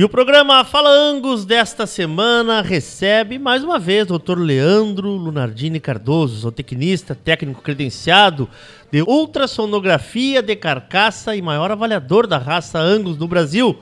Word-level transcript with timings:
E 0.00 0.04
o 0.04 0.08
programa 0.08 0.64
Fala 0.64 0.88
Angus 0.88 1.44
desta 1.44 1.86
semana 1.86 2.62
recebe 2.62 3.38
mais 3.38 3.62
uma 3.62 3.78
vez 3.78 4.10
o 4.10 4.18
Dr. 4.18 4.38
Leandro 4.38 5.10
Lunardini 5.10 5.78
Cardoso, 5.78 6.36
zootecnista, 6.36 7.14
técnico 7.14 7.60
credenciado 7.60 8.48
de 8.90 9.02
ultrassonografia 9.02 10.40
de 10.40 10.56
carcaça 10.56 11.36
e 11.36 11.42
maior 11.42 11.70
avaliador 11.70 12.26
da 12.26 12.38
raça 12.38 12.78
Angus 12.78 13.18
no 13.18 13.28
Brasil. 13.28 13.78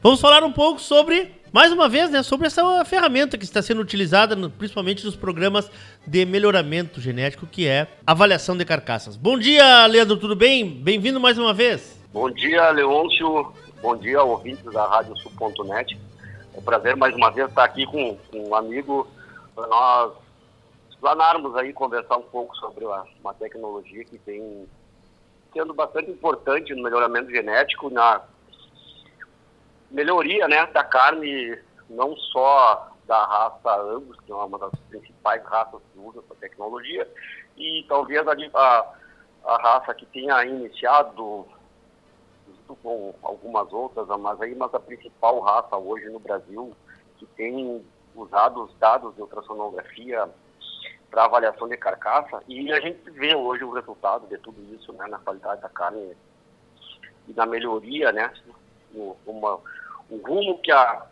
Vamos 0.00 0.20
falar 0.20 0.44
um 0.44 0.52
pouco 0.52 0.80
sobre, 0.80 1.32
mais 1.52 1.72
uma 1.72 1.88
vez, 1.88 2.08
né, 2.10 2.22
sobre 2.22 2.46
essa 2.46 2.84
ferramenta 2.84 3.36
que 3.36 3.42
está 3.42 3.60
sendo 3.60 3.80
utilizada 3.80 4.36
principalmente 4.50 5.04
nos 5.04 5.16
programas 5.16 5.68
de 6.06 6.24
melhoramento 6.24 7.00
genético, 7.00 7.44
que 7.44 7.66
é 7.66 7.88
avaliação 8.06 8.56
de 8.56 8.64
carcaças. 8.64 9.16
Bom 9.16 9.36
dia, 9.36 9.84
Leandro, 9.88 10.16
tudo 10.16 10.36
bem? 10.36 10.64
Bem-vindo 10.64 11.18
mais 11.18 11.36
uma 11.36 11.52
vez. 11.52 11.98
Bom 12.12 12.30
dia, 12.30 12.70
Leôncio. 12.70 13.52
Bom 13.80 13.96
dia, 13.96 14.20
ouvintes 14.20 14.64
da 14.72 14.86
Rádio 14.86 15.16
Sul.net. 15.18 15.96
É 16.52 16.58
um 16.58 16.62
prazer 16.62 16.96
mais 16.96 17.14
uma 17.14 17.30
vez 17.30 17.48
estar 17.48 17.62
aqui 17.62 17.86
com, 17.86 18.16
com 18.16 18.48
um 18.48 18.54
amigo 18.54 19.06
para 19.54 19.68
nós 19.68 20.14
planarmos 21.00 21.54
aí, 21.54 21.72
conversar 21.72 22.16
um 22.16 22.22
pouco 22.22 22.56
sobre 22.56 22.84
uma, 22.84 23.06
uma 23.20 23.32
tecnologia 23.34 24.04
que 24.04 24.18
tem 24.18 24.68
sendo 25.52 25.72
bastante 25.72 26.10
importante 26.10 26.74
no 26.74 26.82
melhoramento 26.82 27.30
genético, 27.30 27.88
na 27.88 28.20
melhoria 29.92 30.48
né, 30.48 30.66
da 30.66 30.82
carne, 30.82 31.56
não 31.88 32.16
só 32.16 32.90
da 33.06 33.24
raça 33.24 33.80
Angus, 33.80 34.18
que 34.26 34.32
é 34.32 34.34
uma 34.34 34.58
das 34.58 34.72
principais 34.90 35.44
raças 35.44 35.80
que 35.92 36.00
usa 36.00 36.18
essa 36.18 36.34
tecnologia, 36.34 37.08
e 37.56 37.86
talvez 37.88 38.26
a, 38.26 38.32
a, 38.54 38.92
a 39.44 39.56
raça 39.62 39.94
que 39.94 40.04
tenha 40.06 40.44
iniciado 40.44 41.46
junto 42.68 42.76
com 42.76 43.14
algumas 43.22 43.72
outras, 43.72 44.06
mas 44.18 44.74
a 44.74 44.80
principal 44.80 45.40
raça 45.40 45.76
hoje 45.76 46.08
no 46.10 46.18
Brasil 46.18 46.74
que 47.16 47.26
tem 47.26 47.84
usado 48.14 48.64
os 48.64 48.74
dados 48.78 49.14
de 49.14 49.22
ultrassonografia 49.22 50.28
para 51.10 51.24
avaliação 51.24 51.66
de 51.68 51.76
carcaça 51.76 52.42
e 52.46 52.70
a 52.72 52.80
gente 52.80 53.10
vê 53.10 53.34
hoje 53.34 53.64
o 53.64 53.72
resultado 53.72 54.26
de 54.26 54.36
tudo 54.38 54.62
isso 54.74 54.92
né, 54.92 55.06
na 55.08 55.18
qualidade 55.18 55.62
da 55.62 55.68
carne 55.68 56.14
e 57.26 57.32
na 57.32 57.46
melhoria, 57.46 58.12
né, 58.12 58.32
uma, 59.26 59.58
o 60.10 60.16
rumo 60.26 60.58
que 60.58 60.70
a 60.70 61.06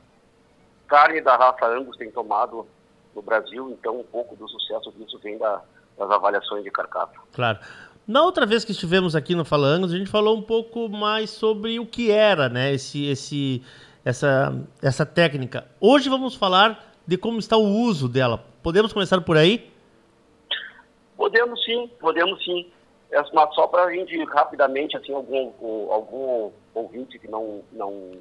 carne 0.87 1.21
da 1.21 1.37
raça 1.37 1.67
Angus 1.67 1.97
tem 1.97 2.11
tomado 2.11 2.67
no 3.15 3.23
Brasil, 3.23 3.71
então 3.71 4.01
um 4.01 4.05
pouco 4.05 4.37
do 4.37 4.49
sucesso 4.49 4.93
disso 4.93 5.19
vem 5.21 5.39
da, 5.39 5.63
das 5.97 6.11
avaliações 6.11 6.63
de 6.63 6.71
carcaça. 6.71 7.15
Claro. 7.33 7.59
Na 8.07 8.23
outra 8.23 8.47
vez 8.47 8.65
que 8.65 8.71
estivemos 8.71 9.17
aqui 9.17 9.35
no 9.35 9.45
Fala 9.45 9.67
Angus, 9.67 9.93
a 9.93 9.99
gente 9.99 10.09
falou 10.09 10.37
um 10.37 10.43
pouco 10.43 10.89
mais 10.89 11.29
sobre 11.29 11.81
o 11.81 11.85
que 11.85 12.13
era, 12.13 12.49
né, 12.49 12.73
esse, 12.73 13.05
esse, 13.07 13.61
essa, 14.05 14.55
essa 14.81 15.05
técnica. 15.05 15.67
Hoje 15.81 16.09
vamos 16.09 16.37
falar 16.37 16.95
de 17.05 17.19
como 17.19 17.41
está 17.41 17.57
o 17.57 17.65
uso 17.65 18.09
dela. 18.09 18.45
Podemos 18.63 18.93
começar 18.93 19.21
por 19.23 19.37
aí? 19.37 19.69
Podemos 21.17 21.65
sim, 21.65 21.91
podemos 21.99 22.45
sim. 22.45 22.71
É, 23.11 23.21
mas 23.33 23.53
só 23.57 23.67
para 23.67 23.87
a 23.87 23.93
gente 23.93 24.17
rapidamente, 24.27 24.97
assim, 24.97 25.13
algum, 25.13 25.91
algum 25.91 26.53
ouvinte 26.75 27.19
que 27.19 27.27
não, 27.27 27.63
não, 27.73 28.13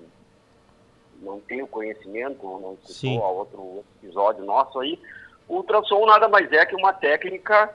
não 1.21 1.39
tem 1.41 1.61
o 1.61 1.67
conhecimento, 1.67 2.43
não 2.43 2.75
escutou 2.83 3.23
a 3.23 3.29
outro 3.29 3.83
episódio 4.01 4.43
nosso 4.43 4.79
aí, 4.79 4.99
o 5.47 5.57
ultrassom 5.57 6.07
nada 6.07 6.27
mais 6.27 6.51
é 6.51 6.65
que 6.65 6.75
uma 6.75 6.91
técnica 6.91 7.71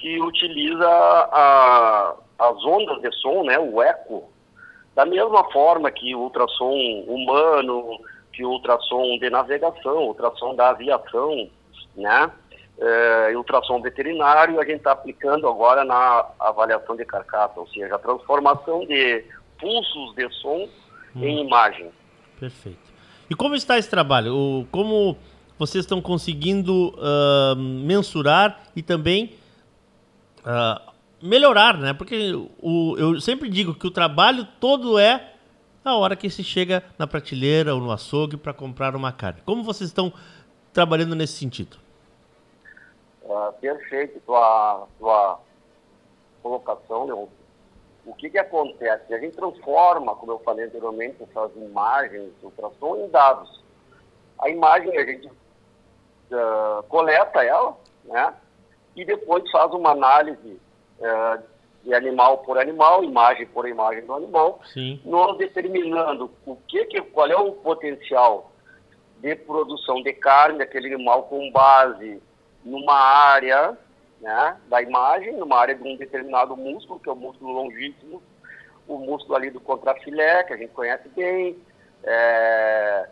que 0.00 0.18
utiliza 0.20 0.88
a, 0.88 2.14
as 2.38 2.64
ondas 2.64 3.00
de 3.02 3.12
som, 3.16 3.44
né, 3.44 3.58
o 3.58 3.82
eco, 3.82 4.30
da 4.96 5.04
mesma 5.04 5.44
forma 5.52 5.90
que 5.90 6.14
o 6.14 6.20
ultrassom 6.20 7.04
humano, 7.06 8.00
que 8.32 8.44
o 8.44 8.50
ultrassom 8.50 9.18
de 9.18 9.28
navegação, 9.28 10.08
ultrassom 10.08 10.54
da 10.54 10.70
aviação, 10.70 11.48
né, 11.94 12.30
é, 12.78 13.36
ultrassom 13.36 13.82
veterinário, 13.82 14.58
a 14.58 14.64
gente 14.64 14.78
está 14.78 14.92
aplicando 14.92 15.46
agora 15.46 15.84
na 15.84 16.26
avaliação 16.40 16.96
de 16.96 17.04
carcaça, 17.04 17.60
ou 17.60 17.68
seja, 17.68 17.94
a 17.94 17.98
transformação 17.98 18.86
de 18.86 19.22
pulsos 19.58 20.14
de 20.14 20.28
som 20.40 20.66
hum. 21.14 21.22
em 21.22 21.44
imagem. 21.44 21.90
Perfeito. 22.38 22.90
E 23.28 23.34
como 23.34 23.54
está 23.54 23.78
esse 23.78 23.90
trabalho? 23.90 24.34
O, 24.34 24.66
como 24.72 25.16
vocês 25.58 25.84
estão 25.84 26.00
conseguindo 26.00 26.88
uh, 26.96 27.54
mensurar 27.54 28.58
e 28.74 28.82
também 28.82 29.34
uh, 30.40 30.92
melhorar, 31.22 31.76
né? 31.76 31.92
Porque 31.92 32.32
o, 32.60 32.96
eu 32.98 33.20
sempre 33.20 33.48
digo 33.48 33.74
que 33.74 33.86
o 33.86 33.90
trabalho 33.90 34.46
todo 34.58 34.98
é 34.98 35.34
a 35.84 35.96
hora 35.96 36.16
que 36.16 36.28
se 36.28 36.44
chega 36.44 36.84
na 36.98 37.06
prateleira 37.06 37.74
ou 37.74 37.80
no 37.80 37.90
açougue 37.90 38.36
para 38.36 38.52
comprar 38.52 38.94
uma 38.94 39.12
carne. 39.12 39.40
Como 39.44 39.62
vocês 39.62 39.88
estão 39.88 40.12
trabalhando 40.72 41.14
nesse 41.14 41.34
sentido? 41.34 41.78
Uh, 43.22 43.52
perfeito 43.60 44.20
tua, 44.20 44.86
tua 44.98 45.40
colocação, 46.42 47.06
Leon. 47.06 47.26
O 48.04 48.14
que, 48.14 48.30
que 48.30 48.38
acontece? 48.38 49.12
A 49.12 49.18
gente 49.18 49.36
transforma, 49.36 50.16
como 50.16 50.32
eu 50.32 50.38
falei 50.40 50.64
anteriormente, 50.64 51.22
essas 51.22 51.54
imagens, 51.56 52.32
ultrassom 52.42 52.96
em 52.96 53.08
dados. 53.10 53.62
A 54.40 54.48
imagem 54.48 54.96
a 54.96 55.04
gente 55.04 55.28
uh, 55.28 56.82
coleta 56.88 57.44
ela, 57.44 57.76
né? 58.04 58.34
E 58.96 59.04
depois 59.04 59.48
faz 59.50 59.72
uma 59.72 59.90
análise 59.90 60.60
é, 61.00 61.38
de 61.84 61.94
animal 61.94 62.38
por 62.38 62.58
animal, 62.58 63.02
imagem 63.02 63.46
por 63.46 63.66
imagem 63.66 64.04
do 64.04 64.14
animal, 64.14 64.60
Sim. 64.64 65.00
nós 65.04 65.36
determinando 65.38 66.30
o 66.44 66.56
que, 66.56 66.84
que, 66.86 67.00
qual 67.00 67.28
é 67.28 67.36
o 67.36 67.52
potencial 67.52 68.52
de 69.18 69.34
produção 69.36 70.02
de 70.02 70.12
carne 70.12 70.58
daquele 70.58 70.94
animal 70.94 71.24
com 71.24 71.50
base 71.50 72.22
numa 72.64 72.94
área 72.94 73.76
né, 74.20 74.56
da 74.68 74.82
imagem, 74.82 75.36
numa 75.36 75.58
área 75.58 75.74
de 75.74 75.82
um 75.82 75.96
determinado 75.96 76.56
músculo, 76.56 77.00
que 77.00 77.08
é 77.08 77.12
o 77.12 77.16
músculo 77.16 77.52
longítimo, 77.52 78.22
o 78.86 78.98
músculo 78.98 79.36
ali 79.36 79.50
do 79.50 79.60
contrafilé, 79.60 80.42
que 80.44 80.52
a 80.52 80.56
gente 80.56 80.72
conhece 80.72 81.08
bem, 81.10 81.56
é, 82.02 83.08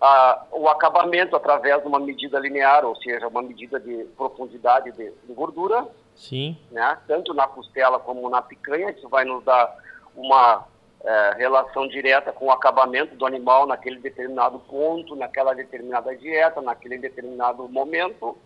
a, 0.00 0.44
o 0.52 0.68
acabamento 0.68 1.36
através 1.36 1.82
de 1.82 1.86
uma 1.86 2.00
medida 2.00 2.38
linear, 2.38 2.84
ou 2.84 2.96
seja, 2.96 3.28
uma 3.28 3.42
medida 3.42 3.78
de 3.78 4.04
profundidade 4.16 4.92
de, 4.92 5.10
de 5.10 5.32
gordura. 5.32 5.86
Sim. 6.16 6.56
Né? 6.70 6.98
Tanto 7.06 7.34
na 7.34 7.46
costela 7.46 7.98
como 7.98 8.28
na 8.28 8.42
picanha, 8.42 8.90
isso 8.90 9.08
vai 9.08 9.24
nos 9.24 9.44
dar 9.44 9.76
uma 10.16 10.64
é, 11.02 11.34
relação 11.38 11.86
direta 11.88 12.32
com 12.32 12.46
o 12.46 12.50
acabamento 12.50 13.14
do 13.14 13.26
animal 13.26 13.66
naquele 13.66 13.98
determinado 13.98 14.58
ponto, 14.60 15.16
naquela 15.16 15.54
determinada 15.54 16.14
dieta, 16.16 16.60
naquele 16.60 16.98
determinado 16.98 17.68
momento, 17.68 18.36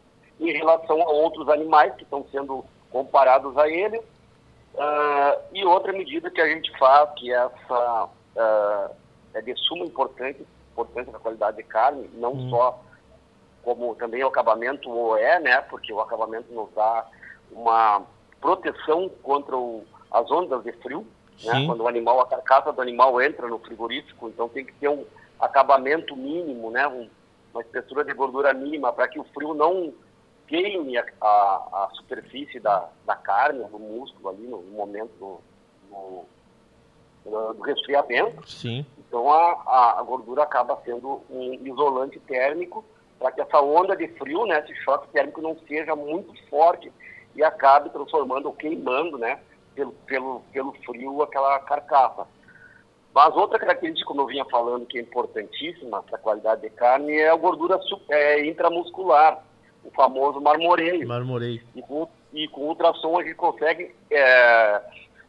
em 0.40 0.52
relação 0.52 1.02
a 1.02 1.10
outros 1.10 1.48
animais 1.48 1.94
que 1.94 2.02
estão 2.02 2.24
sendo 2.30 2.64
comparados 2.90 3.56
a 3.56 3.68
ele. 3.68 3.98
Uh, 3.98 5.40
e 5.52 5.64
outra 5.64 5.92
medida 5.92 6.30
que 6.30 6.40
a 6.40 6.48
gente 6.48 6.76
faz, 6.78 7.08
que 7.16 7.32
essa 7.32 8.04
uh, 8.04 8.94
é 9.32 9.40
de 9.40 9.54
suma 9.56 9.84
importância, 9.84 10.44
importância 10.74 11.12
da 11.12 11.18
qualidade 11.18 11.56
de 11.56 11.62
carne, 11.62 12.10
não 12.14 12.32
hum. 12.32 12.50
só 12.50 12.80
como 13.62 13.94
também 13.94 14.22
o 14.22 14.28
acabamento 14.28 14.90
o 14.90 15.16
é, 15.16 15.40
né? 15.40 15.60
Porque 15.62 15.92
o 15.92 16.00
acabamento 16.00 16.52
nos 16.52 16.68
dá 16.74 17.06
uma 17.50 18.02
proteção 18.40 19.08
contra 19.22 19.56
o, 19.56 19.84
as 20.10 20.30
ondas 20.30 20.62
de 20.62 20.72
frio, 20.72 21.06
né? 21.42 21.64
Quando 21.66 21.82
o 21.82 21.88
animal, 21.88 22.20
a 22.20 22.26
carcaça 22.26 22.72
do 22.72 22.82
animal 22.82 23.20
entra 23.22 23.48
no 23.48 23.58
frigorífico, 23.58 24.28
então 24.28 24.48
tem 24.48 24.66
que 24.66 24.74
ter 24.74 24.88
um 24.88 25.04
acabamento 25.40 26.14
mínimo, 26.14 26.70
né? 26.70 26.86
Um, 26.86 27.08
uma 27.52 27.62
espessura 27.62 28.04
de 28.04 28.12
gordura 28.12 28.52
mínima 28.52 28.92
para 28.92 29.08
que 29.08 29.18
o 29.18 29.24
frio 29.32 29.54
não 29.54 29.94
queime 30.46 30.98
a, 30.98 31.04
a, 31.20 31.26
a, 31.26 31.90
superfície 31.94 32.60
da, 32.60 32.88
da 33.06 33.16
carne, 33.16 33.64
do 33.64 33.78
músculo 33.78 34.28
ali 34.28 34.42
no, 34.46 34.60
no 34.60 34.72
momento 34.76 35.12
do, 35.18 35.40
do, 35.88 36.24
do 37.24 37.62
resfriamento. 37.62 38.48
Sim. 38.48 38.84
Então 38.98 39.30
a, 39.30 39.96
a, 39.98 40.02
gordura 40.02 40.42
acaba 40.42 40.78
sendo 40.84 41.22
um 41.30 41.58
isolante 41.64 42.18
térmico 42.20 42.84
para 43.18 43.32
que 43.32 43.40
essa 43.40 43.60
onda 43.60 43.96
de 43.96 44.08
frio, 44.08 44.44
né, 44.44 44.58
esse 44.58 44.74
choque 44.82 45.08
térmico 45.08 45.40
não 45.40 45.56
seja 45.66 45.94
muito 45.96 46.32
forte 46.48 46.92
e 47.34 47.42
acabe 47.42 47.90
transformando 47.90 48.46
ou 48.46 48.52
queimando, 48.52 49.16
né, 49.16 49.38
pelo, 49.74 49.92
pelo, 50.06 50.40
pelo 50.52 50.72
frio 50.84 51.22
aquela 51.22 51.58
carcaça. 51.60 52.26
Mas 53.14 53.34
outra 53.36 53.58
característica, 53.60 54.06
como 54.06 54.22
eu 54.22 54.26
vinha 54.26 54.44
falando, 54.46 54.86
que 54.86 54.98
é 54.98 55.00
importantíssima 55.00 56.02
para 56.02 56.16
a 56.16 56.20
qualidade 56.20 56.62
de 56.62 56.70
carne 56.70 57.12
é 57.12 57.30
a 57.30 57.36
gordura 57.36 57.78
é, 58.10 58.44
intramuscular, 58.44 59.40
o 59.84 59.90
famoso 59.92 60.40
marmoreio. 60.40 61.06
Marmoreio. 61.06 61.62
E 61.76 61.82
com, 61.82 62.08
e 62.32 62.48
com 62.48 62.62
ultrassom 62.62 63.16
a 63.18 63.22
gente 63.22 63.36
consegue 63.36 63.94
é, 64.10 64.82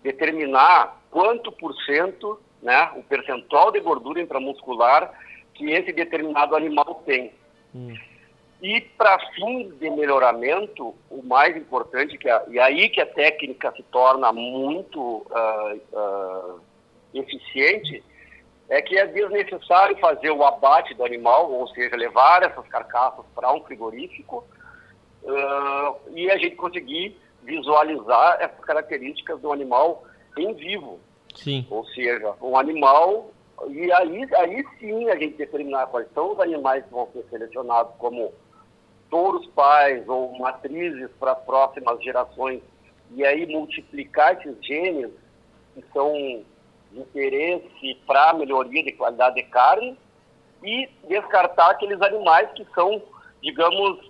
determinar 0.05 1.01
quanto 1.09 1.51
por 1.51 1.75
cento 1.83 2.39
né, 2.61 2.91
o 2.95 3.03
percentual 3.03 3.71
de 3.71 3.79
gordura 3.79 4.21
intramuscular 4.21 5.11
que 5.53 5.71
esse 5.71 5.91
determinado 5.91 6.55
animal 6.55 7.01
tem. 7.05 7.33
Hum. 7.73 7.93
E 8.61 8.81
para 8.81 9.19
fins 9.35 9.77
de 9.79 9.89
melhoramento, 9.89 10.95
o 11.09 11.21
mais 11.23 11.55
importante, 11.57 12.17
que 12.17 12.29
é, 12.29 12.43
e 12.49 12.59
aí 12.59 12.89
que 12.89 13.01
a 13.01 13.05
técnica 13.05 13.71
se 13.75 13.83
torna 13.83 14.31
muito 14.31 14.99
uh, 15.01 15.75
uh, 15.93 16.61
eficiente, 17.13 18.03
é 18.69 18.81
que 18.81 18.97
é 18.97 19.05
desnecessário 19.05 19.97
fazer 19.97 20.31
o 20.31 20.43
abate 20.43 20.93
do 20.95 21.05
animal, 21.05 21.51
ou 21.51 21.67
seja, 21.69 21.95
levar 21.95 22.43
essas 22.43 22.67
carcaças 22.67 23.25
para 23.35 23.53
um 23.53 23.61
frigorífico 23.63 24.43
uh, 25.23 25.95
e 26.15 26.31
a 26.31 26.37
gente 26.37 26.55
conseguir 26.55 27.15
visualizar 27.45 28.37
essas 28.41 28.59
características 28.65 29.39
do 29.39 29.53
animal 29.53 30.03
em 30.37 30.53
vivo. 30.53 30.99
Sim. 31.35 31.65
Ou 31.69 31.85
seja, 31.87 32.33
um 32.41 32.57
animal, 32.57 33.31
e 33.69 33.91
aí, 33.91 34.27
aí 34.35 34.65
sim 34.79 35.09
a 35.09 35.15
gente 35.15 35.37
determinar 35.37 35.87
quais 35.87 36.07
são 36.13 36.33
os 36.33 36.39
animais 36.39 36.83
que 36.85 36.91
vão 36.91 37.07
ser 37.13 37.25
selecionados 37.29 37.93
como 37.97 38.33
touros 39.09 39.45
pais 39.47 40.07
ou 40.07 40.37
matrizes 40.37 41.09
para 41.19 41.33
as 41.33 41.39
próximas 41.43 42.03
gerações, 42.03 42.61
e 43.11 43.23
aí 43.23 43.45
multiplicar 43.45 44.37
esses 44.37 44.57
genes 44.65 45.11
que 45.73 45.83
são 45.93 46.13
de 46.91 46.99
interesse 46.99 47.95
para 48.07 48.31
a 48.31 48.33
melhoria 48.33 48.83
de 48.83 48.93
qualidade 48.93 49.35
de 49.35 49.43
carne 49.43 49.97
e 50.63 50.89
descartar 51.07 51.71
aqueles 51.71 52.01
animais 52.01 52.49
que 52.53 52.65
são, 52.73 53.01
digamos, 53.41 54.09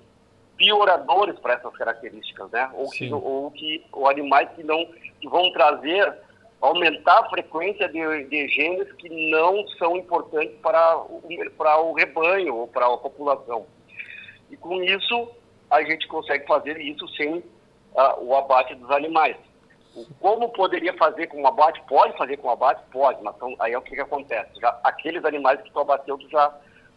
pioradores 0.57 1.37
para 1.39 1.53
essas 1.55 1.75
características, 1.75 2.49
né? 2.51 2.69
Ou 2.73 2.89
que, 2.89 3.13
ou 3.13 3.51
que 3.51 3.85
ou 3.91 4.09
animais 4.09 4.49
que 4.55 4.63
não 4.63 4.85
que 5.19 5.27
vão 5.27 5.51
trazer 5.51 6.13
aumentar 6.61 7.19
a 7.19 7.29
frequência 7.29 7.87
de, 7.89 8.23
de 8.25 8.47
genes 8.49 8.91
que 8.93 9.09
não 9.31 9.67
são 9.77 9.97
importantes 9.97 10.57
para 10.61 10.97
o, 10.97 11.21
para 11.57 11.81
o 11.81 11.93
rebanho 11.93 12.55
ou 12.55 12.67
para 12.67 12.85
a 12.85 12.97
população. 12.97 13.65
E 14.49 14.57
com 14.57 14.81
isso 14.81 15.29
a 15.69 15.83
gente 15.83 16.07
consegue 16.07 16.45
fazer 16.47 16.79
isso 16.79 17.07
sem 17.09 17.37
uh, 17.37 17.43
o 18.21 18.35
abate 18.35 18.75
dos 18.75 18.89
animais. 18.91 19.35
Como 20.19 20.49
poderia 20.49 20.93
fazer 20.97 21.27
com 21.27 21.41
o 21.41 21.47
abate? 21.47 21.81
Pode 21.87 22.17
fazer 22.17 22.37
com 22.37 22.49
o 22.49 22.51
abate? 22.51 22.81
Pode, 22.91 23.21
mas 23.23 23.35
então, 23.35 23.55
aí 23.59 23.71
é 23.71 23.77
o 23.77 23.81
que, 23.81 23.95
que 23.95 24.01
acontece. 24.01 24.59
Já, 24.59 24.77
aqueles 24.83 25.23
animais 25.23 25.61
que 25.61 25.71
tu 25.71 25.79
abateu, 25.79 26.17
tu 26.17 26.29
já 26.29 26.53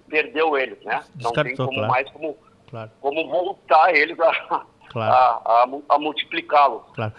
perdeu 0.08 0.56
eles, 0.58 0.82
né? 0.82 1.05
Não 1.22 1.32
tem 1.32 1.55
como 1.55 1.72
claro. 1.72 1.88
mais 1.88 2.10
como, 2.10 2.37
claro. 2.70 2.91
como 3.00 3.29
voltar 3.29 3.94
eles 3.94 4.19
a, 4.20 4.65
claro. 4.88 5.12
a, 5.12 5.43
a, 5.44 5.94
a 5.94 5.99
multiplicá-los. 5.99 6.82
Claro. 6.94 7.12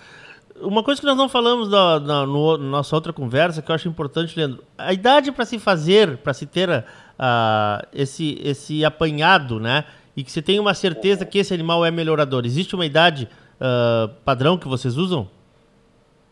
Uma 0.62 0.84
coisa 0.84 1.00
que 1.00 1.08
nós 1.08 1.16
não 1.16 1.30
falamos 1.30 1.70
na, 1.70 2.00
no, 2.00 2.58
nossa 2.58 2.94
outra 2.94 3.14
conversa, 3.14 3.62
que 3.62 3.72
eu 3.72 3.76
acho 3.76 3.88
importante, 3.88 4.38
Leandro, 4.38 4.64
a 4.78 4.92
idade 4.92 5.32
para 5.32 5.46
se 5.46 5.58
fazer, 5.58 6.18
para 6.18 6.34
se 6.34 6.46
ter 6.46 6.70
uh, 6.70 7.88
esse, 7.94 8.38
esse 8.44 8.84
apanhado, 8.84 9.60
né? 9.60 9.86
E 10.18 10.24
que 10.24 10.32
você 10.32 10.42
tenha 10.42 10.60
uma 10.60 10.74
certeza 10.74 11.26
que 11.26 11.38
esse 11.38 11.54
animal 11.54 11.86
é 11.86 11.92
melhorador. 11.92 12.46
Existe 12.46 12.76
uma 12.76 12.86
idade 12.86 13.30
uh, 13.56 14.14
padrão 14.26 14.58
que 14.58 14.68
vocês 14.68 14.98
usam? 14.98 15.30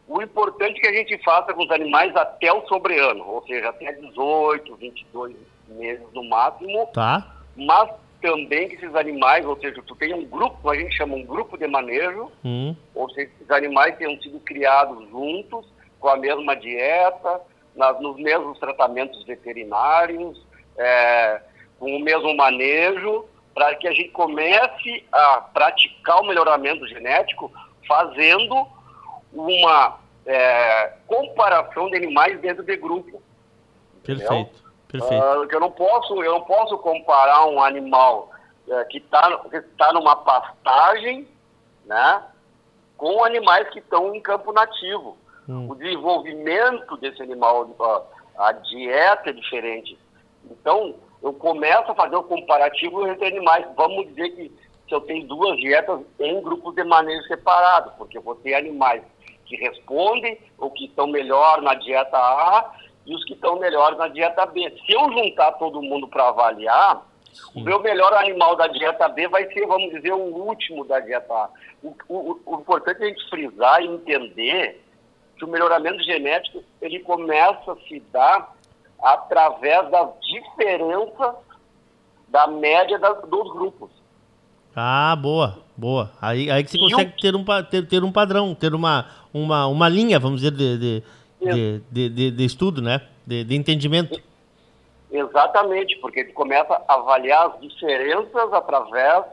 O 0.10 0.22
importante 0.22 0.78
é 0.78 0.81
que 0.81 0.88
a 0.88 0.94
gente 0.94 1.24
faça 1.24 1.54
com 1.54 1.64
os 1.64 1.72
animais 1.72 2.14
até 2.16 2.52
o 2.52 2.66
sobreano, 2.68 3.25
ou 3.25 3.46
seja, 3.46 3.69
até 3.69 3.94
18, 3.94 4.75
22 4.75 5.36
meses 5.69 6.06
no 6.14 6.24
máximo. 6.28 6.88
Tá. 6.94 7.36
Mas 7.56 7.90
também 8.22 8.68
que 8.68 8.75
esses 8.75 8.96
animais, 8.96 9.46
ou 9.46 9.60
seja, 9.60 9.81
tu 9.86 9.96
tem 9.96 10.14
um 10.14 10.25
grupo, 10.25 10.69
a 10.69 10.75
gente 10.75 10.96
chama 10.96 11.16
um 11.16 11.25
grupo 11.25 11.58
de 11.58 11.68
manejo, 11.68 12.31
hum. 12.44 12.75
ou 12.94 13.10
seja, 13.12 13.30
esses 13.36 13.52
animais 13.52 13.96
tenham 13.98 14.19
sido 14.22 14.40
criados 14.40 15.08
juntos, 15.10 15.66
com 16.00 16.10
a 16.10 16.18
mesma 16.18 16.56
dieta, 16.56 17.42
nas, 17.75 18.00
nos 18.02 18.18
mesmos 18.18 18.60
tratamentos 18.60 19.24
veterinários, 19.25 20.46
é, 20.78 21.42
com 21.80 21.96
o 21.96 22.00
mesmo 22.00 22.36
manejo, 22.36 23.25
para 23.54 23.75
que 23.75 23.88
a 23.88 23.92
gente 23.92 24.10
comece 24.10 25.04
a 25.12 25.42
praticar 25.42 26.22
o 26.22 26.28
melhoramento 26.28 26.88
genético 26.88 27.52
fazendo 27.88 28.68
uma 29.34 30.00
é, 30.25 30.94
comparação 31.08 31.90
de 31.90 31.98
animais 31.98 32.40
dentro 32.40 32.64
de 32.64 32.75
grupo. 32.75 33.22
Perfeito. 34.04 34.67
Perfeito. 34.88 35.24
Uh, 35.24 35.48
eu 35.50 35.60
não 35.60 35.72
posso, 35.72 36.24
eu 36.24 36.31
não 36.31 36.42
posso 36.42 36.78
comparar 36.78 37.45
um 37.48 37.62
animal 37.62 38.31
uh, 38.68 38.88
que 38.88 39.00
está 39.00 39.38
tá 39.78 39.94
numa 39.94 40.16
pastagem, 40.16 41.28
né, 41.86 42.24
com 42.95 43.24
animais 43.24 43.69
que 43.69 43.80
estão 43.80 44.16
em 44.16 44.22
campo 44.22 44.51
nativo. 44.54 45.18
Hum. 45.48 45.69
O 45.69 45.75
desenvolvimento 45.75 46.98
desse 46.98 47.22
animal, 47.22 47.66
uh, 47.66 48.42
a 48.42 48.51
dieta 48.54 49.30
é 49.30 49.34
diferente. 49.34 49.98
Então, 50.50 50.95
eu 51.22 51.33
começo 51.33 51.92
a 51.92 51.95
fazer 51.95 52.16
o 52.16 52.24
comparativo 52.24 53.06
entre 53.07 53.28
animais. 53.28 53.66
Vamos 53.75 54.07
dizer 54.07 54.30
que 54.30 54.51
se 54.88 54.94
eu 54.94 55.01
tenho 55.01 55.28
duas 55.28 55.57
dietas 55.57 56.00
em 56.19 56.42
grupos 56.42 56.74
de 56.75 56.83
manejo 56.83 57.28
separado, 57.28 57.92
porque 57.98 58.18
eu 58.18 58.22
vou 58.22 58.36
ter 58.36 58.54
animais 58.54 59.04
que 59.45 59.56
respondem 59.57 60.38
ou 60.57 60.72
que 60.72 60.86
estão 60.86 61.07
melhor 61.07 61.62
na 61.62 61.74
dieta 61.74 62.18
A 62.18 62.72
e 63.07 63.15
os 63.15 63.24
que 63.24 63.33
estão 63.33 63.57
melhores 63.57 63.98
na 63.98 64.09
dieta 64.09 64.45
B. 64.45 64.69
Se 64.86 64.94
eu 64.94 65.12
juntar 65.12 65.54
todo 65.54 65.81
mundo 65.81 66.07
para 66.07 66.27
avaliar, 66.27 67.01
Sim. 67.31 67.62
o 67.62 67.63
meu 67.63 67.81
melhor 67.81 68.13
animal 68.13 68.56
da 68.57 68.68
dieta 68.68 69.07
B 69.07 69.30
vai 69.30 69.48
ser, 69.54 69.65
vamos 69.65 69.89
dizer, 69.92 70.12
o 70.12 70.18
último 70.18 70.86
da 70.86 71.00
dieta 71.00 71.33
A. 71.33 71.50
O, 71.81 71.95
o, 72.09 72.39
o 72.45 72.56
importante 72.59 73.01
é 73.01 73.06
a 73.06 73.07
gente 73.07 73.30
frisar 73.30 73.81
e 73.81 73.88
entender 73.88 74.83
que 75.38 75.45
o 75.45 75.48
melhoramento 75.48 76.04
genético 76.04 76.62
ele 76.81 77.00
começa 77.00 77.71
a 77.71 77.77
se 77.88 78.00
dar 78.12 78.54
através 79.01 79.89
das 79.89 80.09
diferenças 80.21 81.36
da 82.27 82.45
média 82.48 83.00
das, 83.00 83.21
dos 83.30 83.54
grupos. 83.54 83.89
Ah, 84.75 85.15
boa, 85.15 85.59
boa. 85.75 86.12
Aí, 86.21 86.51
aí 86.51 86.63
que 86.63 86.71
você 86.71 86.77
e 86.77 86.81
consegue 86.81 87.13
o... 87.18 87.21
ter, 87.21 87.36
um, 87.36 87.45
ter, 87.63 87.88
ter 87.88 88.04
um 88.04 88.12
padrão, 88.12 88.54
ter 88.54 88.75
uma, 88.75 89.07
uma, 89.33 89.65
uma 89.68 89.89
linha, 89.89 90.19
vamos 90.19 90.42
dizer, 90.42 90.51
de, 90.51 90.77
de, 90.77 91.04
de, 91.42 91.80
de, 91.92 92.10
de, 92.10 92.31
de, 92.31 92.45
estudo, 92.45 92.81
né? 92.81 93.01
De, 93.25 93.44
de 93.44 93.56
entendimento. 93.56 94.22
Exatamente, 95.12 95.95
porque 95.98 96.25
tu 96.25 96.34
começa 96.34 96.74
a 96.88 96.94
avaliar 96.95 97.48
as 97.48 97.62
diferenças 97.62 98.54
através 98.54 99.25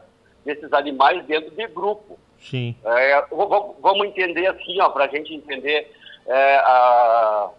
desses 0.45 0.73
animais 0.73 1.25
dentro 1.27 1.51
de 1.51 1.67
grupo. 1.69 2.19
Sim. 2.39 2.77
É, 2.85 3.25
vamos 3.31 4.07
entender 4.07 4.47
assim, 4.47 4.81
ó, 4.81 4.91
para 4.91 5.05
a 5.05 5.09
gente 5.09 5.35
entender 5.35 5.91
é, 6.27 6.57
a, 6.57 7.51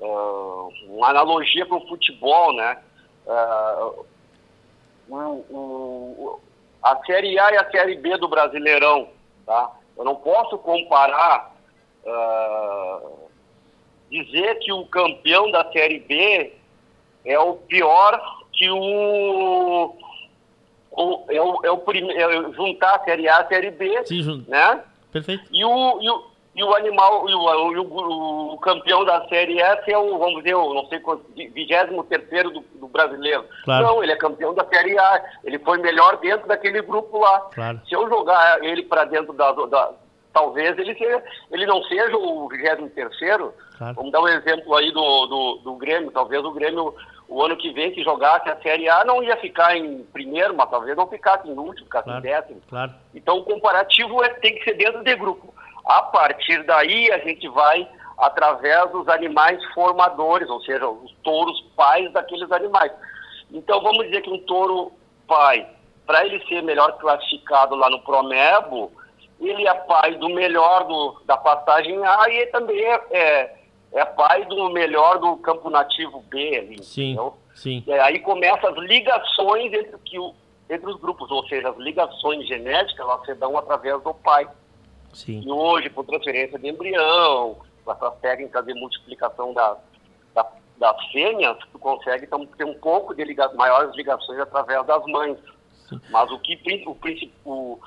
a, 0.00 0.68
uma 0.88 1.08
analogia 1.08 1.66
para 1.66 1.76
o 1.76 1.88
futebol, 1.88 2.54
né? 2.54 2.78
É, 3.26 3.32
o, 5.08 5.16
o, 5.50 6.40
a 6.82 6.96
Série 7.04 7.38
A 7.38 7.52
e 7.52 7.56
a 7.56 7.70
Série 7.70 7.96
B 7.96 8.16
do 8.16 8.28
Brasileirão. 8.28 9.08
Tá? 9.44 9.72
Eu 9.96 10.04
não 10.04 10.14
posso 10.14 10.58
comparar, 10.58 11.54
uh, 12.04 13.27
dizer 14.10 14.58
que 14.60 14.72
o 14.72 14.84
campeão 14.86 15.50
da 15.50 15.70
Série 15.72 16.00
B 16.00 16.52
é 17.24 17.38
o 17.38 17.54
pior 17.54 18.20
que 18.52 18.70
o. 18.70 19.94
o 20.90 21.24
é 21.28 21.40
o, 21.40 21.60
é 21.64 21.70
o 21.70 21.78
prime, 21.78 22.12
é 22.12 22.52
juntar 22.52 22.96
a 22.96 23.04
Série 23.04 23.28
A 23.28 23.38
e 23.38 23.42
a 23.42 23.48
Série 23.48 23.70
B. 23.70 24.04
Sim, 24.04 24.44
né? 24.48 24.82
Perfeito. 25.12 25.44
E 25.52 25.64
o, 25.64 26.02
e 26.02 26.10
o, 26.10 26.26
e 26.56 26.64
o 26.64 26.74
animal, 26.74 27.28
e 27.28 27.34
o, 27.34 27.72
e 27.72 27.78
o, 27.78 28.52
o, 28.54 28.58
campeão 28.58 29.04
da 29.04 29.26
Série 29.28 29.60
S 29.60 29.90
é 29.90 29.96
o, 29.96 30.18
vamos 30.18 30.42
dizer, 30.42 30.56
o, 30.56 30.74
não 30.74 30.86
sei 30.86 30.98
quanto, 30.98 31.24
23 31.34 31.90
do, 32.52 32.64
do 32.80 32.88
brasileiro. 32.88 33.44
Claro. 33.64 33.86
Não, 33.86 34.02
ele 34.02 34.12
é 34.12 34.16
campeão 34.16 34.52
da 34.54 34.64
Série 34.66 34.98
A. 34.98 35.24
Ele 35.44 35.58
foi 35.60 35.78
melhor 35.78 36.16
dentro 36.18 36.48
daquele 36.48 36.82
grupo 36.82 37.18
lá. 37.18 37.40
Claro. 37.54 37.80
Se 37.88 37.94
eu 37.94 38.08
jogar 38.08 38.62
ele 38.64 38.82
para 38.82 39.04
dentro 39.04 39.32
da, 39.32 39.52
da, 39.52 39.92
Talvez 40.32 40.78
ele, 40.78 40.94
seja, 40.94 41.22
ele 41.50 41.66
não 41.66 41.82
seja 41.84 42.16
o 42.16 42.48
23. 42.48 43.16
Claro. 43.76 43.94
Vamos 43.94 44.12
dar 44.12 44.20
um 44.20 44.28
exemplo 44.28 44.74
aí 44.74 44.90
do, 44.92 45.26
do, 45.26 45.54
do 45.64 45.74
Grêmio. 45.76 46.10
Talvez 46.10 46.44
o 46.44 46.52
Grêmio, 46.52 46.94
o 47.28 47.42
ano 47.42 47.56
que 47.56 47.72
vem, 47.72 47.92
que 47.92 48.04
jogasse 48.04 48.48
a 48.48 48.60
Série 48.60 48.88
A, 48.88 49.04
não 49.04 49.22
ia 49.22 49.36
ficar 49.36 49.76
em 49.76 50.02
primeiro, 50.12 50.54
mas 50.56 50.70
talvez 50.70 50.96
não 50.96 51.08
ficasse 51.08 51.48
em 51.48 51.56
último, 51.56 51.86
ficasse 51.86 52.04
claro. 52.04 52.18
em 52.18 52.22
décimo. 52.22 52.60
Claro. 52.68 52.92
Então 53.14 53.38
o 53.38 53.44
comparativo 53.44 54.22
é, 54.22 54.28
tem 54.34 54.54
que 54.54 54.64
ser 54.64 54.74
dentro 54.74 55.02
de 55.02 55.14
grupo. 55.16 55.54
A 55.84 56.02
partir 56.02 56.62
daí, 56.64 57.10
a 57.10 57.18
gente 57.18 57.48
vai 57.48 57.88
através 58.18 58.90
dos 58.90 59.08
animais 59.08 59.64
formadores, 59.72 60.50
ou 60.50 60.60
seja, 60.62 60.86
os 60.88 61.12
touros 61.22 61.60
pais 61.76 62.12
daqueles 62.12 62.50
animais. 62.50 62.92
Então, 63.50 63.80
vamos 63.80 64.04
dizer 64.06 64.22
que 64.22 64.30
um 64.30 64.40
touro 64.40 64.92
pai, 65.26 65.66
para 66.06 66.26
ele 66.26 66.44
ser 66.46 66.62
melhor 66.62 66.98
classificado 66.98 67.74
lá 67.76 67.88
no 67.88 68.00
Promebo, 68.02 68.92
ele 69.40 69.66
é 69.66 69.74
pai 69.74 70.16
do 70.16 70.28
melhor 70.28 70.84
do, 70.84 71.22
da 71.24 71.36
pastagem 71.36 72.04
A 72.04 72.28
e 72.28 72.46
também 72.46 72.80
é, 72.80 73.00
é, 73.10 73.56
é, 73.92 74.04
pai 74.04 74.44
do 74.46 74.68
melhor 74.70 75.18
do 75.18 75.36
campo 75.36 75.70
nativo 75.70 76.24
B. 76.28 76.56
Ali, 76.56 76.82
sim, 76.82 77.16
sim. 77.54 77.84
É, 77.86 78.00
aí 78.00 78.18
começam 78.18 78.70
as 78.70 78.76
ligações 78.78 79.72
entre, 79.72 79.96
que 80.04 80.18
o, 80.18 80.34
entre 80.68 80.90
os 80.90 81.00
grupos, 81.00 81.30
ou 81.30 81.46
seja, 81.46 81.70
as 81.70 81.76
ligações 81.76 82.46
genéticas 82.48 83.06
elas 83.06 83.24
se 83.24 83.34
dão 83.34 83.56
através 83.56 84.02
do 84.02 84.12
pai. 84.12 84.48
Sim. 85.12 85.42
E 85.44 85.50
hoje, 85.50 85.88
por 85.88 86.04
transferência 86.04 86.58
de 86.58 86.68
embrião, 86.68 87.56
com 87.84 87.92
essas 87.92 88.14
técnicas 88.20 88.64
de 88.66 88.74
multiplicação 88.74 89.54
da, 89.54 89.76
da, 90.34 90.46
das 90.78 91.06
fêmeas, 91.06 91.56
tu 91.72 91.78
consegue 91.78 92.24
então, 92.24 92.44
ter 92.44 92.64
um 92.64 92.74
pouco 92.74 93.14
de 93.14 93.24
liga, 93.24 93.50
maiores 93.54 93.94
ligações 93.94 94.38
através 94.40 94.84
das 94.86 95.04
mães. 95.06 95.38
Sim. 95.88 96.00
Mas 96.10 96.30
o 96.30 96.38
que 96.40 96.84
o, 96.86 96.96
o, 97.50 97.80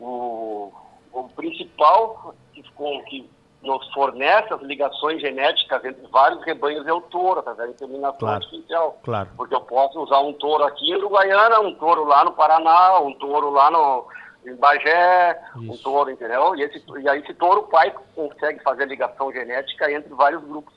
o, 0.00 0.72
o 1.12 1.24
principal 1.36 2.34
que, 2.52 2.62
que 3.08 3.30
nos 3.62 3.92
fornece 3.94 4.52
as 4.52 4.60
ligações 4.62 5.20
genéticas 5.22 5.82
entre 5.84 6.06
vários 6.08 6.44
rebanhos 6.44 6.86
é 6.86 6.92
o 6.92 7.00
touro, 7.00 7.40
através 7.40 7.68
da 7.70 7.74
inseminação 7.74 8.18
Claro. 8.18 8.44
artificial. 8.44 9.00
Claro. 9.02 9.28
Porque 9.36 9.54
eu 9.54 9.60
posso 9.62 10.00
usar 10.02 10.20
um 10.20 10.32
touro 10.34 10.64
aqui 10.64 10.90
em 10.90 10.96
Uruguaiana, 10.96 11.60
um 11.60 11.74
touro 11.74 12.04
lá 12.04 12.24
no 12.24 12.32
Paraná, 12.32 13.00
um 13.00 13.14
touro 13.14 13.50
lá 13.50 13.70
no, 13.70 14.06
em 14.46 14.54
Bagé, 14.56 15.40
um 15.56 15.72
Isso. 15.72 15.82
touro, 15.82 16.10
entendeu? 16.10 16.54
E, 16.56 16.62
esse, 16.62 16.82
e 17.00 17.08
aí 17.08 17.20
esse 17.20 17.32
touro 17.34 17.62
pai 17.64 17.94
consegue 18.14 18.62
fazer 18.62 18.86
ligação 18.86 19.32
genética 19.32 19.90
entre 19.90 20.12
vários 20.12 20.42
grupos. 20.44 20.74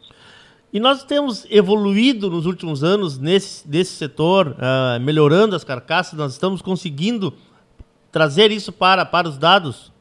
E 0.72 0.80
nós 0.80 1.04
temos 1.04 1.46
evoluído 1.50 2.30
nos 2.30 2.46
últimos 2.46 2.84
anos 2.84 3.18
nesse, 3.18 3.68
nesse 3.68 3.94
setor, 3.96 4.56
ah, 4.60 4.98
melhorando 5.02 5.56
as 5.56 5.64
carcaças, 5.64 6.14
nós 6.18 6.32
estamos 6.34 6.62
conseguindo 6.62 7.34
trazer 8.12 8.52
isso 8.52 8.72
para, 8.72 9.06
para 9.06 9.28
os 9.28 9.38
dados. 9.38 9.92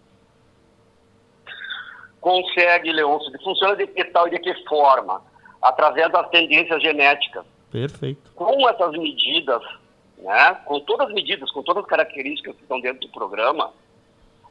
Consegue, 2.21 2.93
Leôncio, 2.93 3.31
funciona 3.43 3.77
de 3.77 3.87
que 3.87 4.05
tal 4.05 4.27
e 4.27 4.31
de 4.31 4.39
que 4.39 4.55
forma? 4.69 5.23
Através 5.63 6.11
das 6.11 6.29
tendências 6.31 6.83
genéticas. 6.83 7.45
Perfeito. 7.71 8.31
com 8.35 8.69
essas 8.69 8.93
medidas, 8.93 9.63
né, 10.19 10.57
com 10.65 10.81
todas 10.81 11.09
as 11.09 11.15
medidas, 11.15 11.51
com 11.51 11.63
todas 11.63 11.83
as 11.85 11.91
características 11.91 12.57
que 12.57 12.63
estão 12.63 12.81
dentro 12.81 13.01
do 13.01 13.13
programa, 13.13 13.71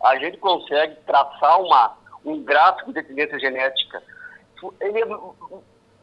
a 0.04 0.16
gente 0.18 0.38
consegue 0.38 0.96
traçar 1.08 1.60
uma, 1.60 1.98
um 2.24 2.44
gráfico 2.44 2.94
de 2.94 3.02
tendência 3.02 3.40
genética. 3.40 4.04
Ele 4.80 5.02
é 5.02 5.06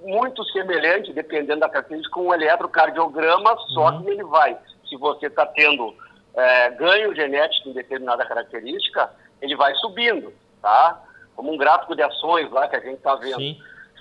muito 0.00 0.44
semelhante, 0.46 1.12
dependendo 1.12 1.60
da 1.60 1.68
característica, 1.68 2.14
com 2.14 2.28
um 2.28 2.34
eletrocardiograma, 2.34 3.56
só 3.68 4.00
que 4.00 4.10
ele 4.10 4.24
vai, 4.24 4.56
se 4.88 4.96
você 4.96 5.26
está 5.26 5.46
tendo 5.46 5.94
é, 6.34 6.70
ganho 6.70 7.14
genético 7.14 7.68
em 7.68 7.72
determinada 7.72 8.24
característica, 8.26 9.10
ele 9.40 9.56
vai 9.56 9.74
subindo, 9.76 10.32
tá? 10.60 11.00
Como 11.36 11.52
um 11.52 11.56
gráfico 11.56 11.94
de 11.96 12.02
ações 12.02 12.50
lá 12.50 12.68
que 12.68 12.76
a 12.76 12.80
gente 12.80 12.96
está 12.96 13.14
vendo. 13.16 13.40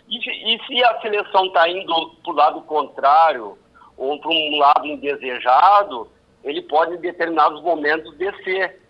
E, 0.10 0.22
se- 0.22 0.30
e 0.54 0.60
se 0.66 0.84
a 0.84 1.00
seleção 1.02 1.46
está 1.46 1.68
indo 1.70 2.10
para 2.24 2.32
o 2.32 2.36
lado 2.36 2.62
contrário 2.62 3.58
ou 3.98 4.20
para 4.20 4.30
um 4.32 4.58
lado 4.58 4.86
indesejado, 4.86 6.10
ele 6.44 6.62
pode 6.64 6.94
em 6.96 6.98
determinados 6.98 7.62
momentos 7.62 8.16
descer. 8.18 8.82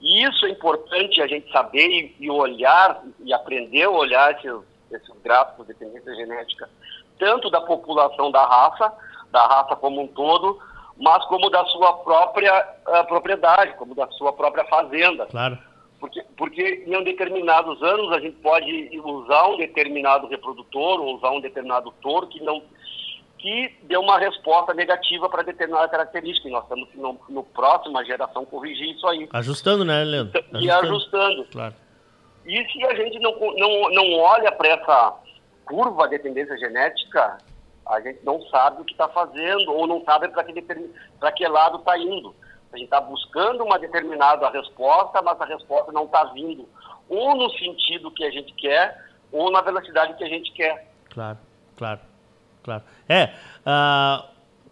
E 0.00 0.22
isso 0.24 0.46
é 0.46 0.50
importante 0.50 1.20
a 1.20 1.26
gente 1.26 1.50
saber 1.52 1.86
e, 1.88 2.16
e 2.20 2.30
olhar 2.30 3.02
e 3.24 3.32
aprender 3.32 3.84
a 3.84 3.90
olhar 3.90 4.32
esses, 4.32 4.52
esses 4.92 5.22
gráficos 5.22 5.66
de 5.66 5.74
tendência 5.74 6.14
genética, 6.14 6.68
tanto 7.18 7.50
da 7.50 7.60
população 7.60 8.30
da 8.30 8.44
raça, 8.46 8.92
da 9.30 9.44
raça 9.46 9.76
como 9.76 10.00
um 10.00 10.06
todo, 10.06 10.60
mas 10.98 11.24
como 11.26 11.48
da 11.50 11.64
sua 11.66 11.92
própria 11.98 12.52
ah, 12.86 13.04
propriedade, 13.04 13.74
como 13.76 13.94
da 13.94 14.06
sua 14.08 14.32
própria 14.32 14.64
fazenda. 14.64 15.26
Claro. 15.26 15.58
Porque, 16.00 16.24
porque 16.36 16.84
em 16.86 17.04
determinados 17.04 17.82
anos 17.82 18.12
a 18.12 18.20
gente 18.20 18.36
pode 18.36 18.90
usar 19.04 19.48
um 19.48 19.56
determinado 19.56 20.28
reprodutor 20.28 21.00
ou 21.00 21.16
usar 21.16 21.30
um 21.30 21.40
determinado 21.40 21.92
touro 22.00 22.26
que 22.28 22.42
não 22.42 22.62
que 23.38 23.72
deu 23.84 24.00
uma 24.00 24.18
resposta 24.18 24.74
negativa 24.74 25.28
para 25.28 25.44
determinada 25.44 25.88
característica. 25.88 26.48
E 26.48 26.50
nós 26.50 26.64
estamos 26.64 26.88
no, 26.94 27.20
no 27.28 27.44
próxima 27.44 28.04
geração 28.04 28.44
corrigir 28.44 28.90
isso 28.90 29.06
aí. 29.06 29.28
Ajustando, 29.32 29.84
né, 29.84 30.02
Leandro? 30.02 30.44
E 30.58 30.68
ajustando. 30.68 31.44
Claro. 31.44 31.74
E 32.44 32.64
se 32.64 32.84
a 32.84 32.94
gente 32.94 33.18
não, 33.20 33.32
não, 33.38 33.90
não 33.90 34.18
olha 34.18 34.50
para 34.50 34.68
essa 34.70 35.14
curva 35.64 36.08
de 36.08 36.18
tendência 36.18 36.56
genética, 36.58 37.38
a 37.88 38.00
gente 38.00 38.20
não 38.24 38.40
sabe 38.48 38.82
o 38.82 38.84
que 38.84 38.92
está 38.92 39.08
fazendo 39.08 39.72
ou 39.72 39.86
não 39.86 40.04
sabe 40.04 40.28
para 40.28 41.32
que, 41.32 41.48
lado 41.48 41.78
está 41.78 41.98
indo. 41.98 42.34
A 42.72 42.76
gente 42.76 42.84
está 42.86 43.00
buscando 43.00 43.64
uma 43.64 43.78
determinada 43.78 44.48
resposta, 44.50 45.22
mas 45.22 45.40
a 45.40 45.46
resposta 45.46 45.90
não 45.90 46.04
está 46.04 46.24
vindo 46.24 46.68
ou 47.08 47.34
no 47.34 47.50
sentido 47.52 48.10
que 48.10 48.24
a 48.24 48.30
gente 48.30 48.52
quer 48.54 49.06
ou 49.32 49.50
na 49.50 49.62
velocidade 49.62 50.14
que 50.14 50.24
a 50.24 50.28
gente 50.28 50.52
quer. 50.52 50.90
Claro, 51.08 51.38
claro, 51.76 52.00
claro. 52.62 52.82
É, 53.08 53.32
ah, 53.64 54.26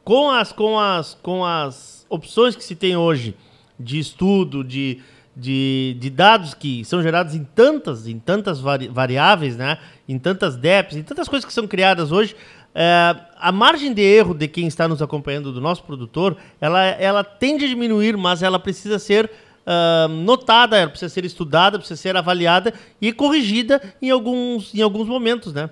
com, 0.05 0.31
as, 0.31 0.53
com, 0.53 0.79
as, 0.79 1.15
com 1.15 1.45
as 1.45 2.07
opções 2.11 2.55
que 2.55 2.63
se 2.63 2.77
tem 2.77 2.97
hoje 2.97 3.35
de 3.81 3.99
estudo, 3.99 4.63
de, 4.63 5.03
de, 5.35 5.97
de 5.99 6.11
dados 6.11 6.53
que 6.55 6.85
são 6.85 7.03
gerados 7.03 7.35
em 7.35 7.45
tantas, 7.45 8.07
em 8.07 8.19
tantas 8.19 8.61
vari- 8.61 8.89
variáveis, 8.89 9.57
né? 9.57 9.79
em 10.09 10.19
tantas 10.19 10.57
DEPs, 10.57 10.97
em 10.97 11.03
tantas 11.03 11.29
coisas 11.29 11.45
que 11.45 11.53
são 11.53 11.67
criadas 11.67 12.13
hoje, 12.13 12.37
é, 12.79 13.17
a 13.39 13.51
margem 13.51 13.95
de 13.95 14.03
erro 14.03 14.35
de 14.35 14.47
quem 14.47 14.67
está 14.67 14.87
nos 14.87 15.01
acompanhando, 15.01 15.51
do 15.51 15.61
nosso 15.61 15.83
produtor, 15.83 16.37
ela, 16.61 16.85
ela 16.85 17.25
tende 17.25 17.65
a 17.65 17.69
diminuir, 17.69 18.17
mas 18.17 18.43
ela 18.43 18.59
precisa 18.59 18.99
ser 18.99 19.31
ah, 19.67 20.07
notada, 20.09 20.79
ela 20.79 20.91
precisa 20.91 21.13
ser 21.13 21.25
estudada, 21.25 21.77
precisa 21.77 22.01
ser 22.01 22.17
avaliada 22.17 22.73
e 23.01 23.13
corrigida 23.13 23.83
em 24.01 24.11
alguns, 24.11 24.73
em 24.73 24.81
alguns 24.81 25.09
momentos, 25.09 25.53
né? 25.53 25.69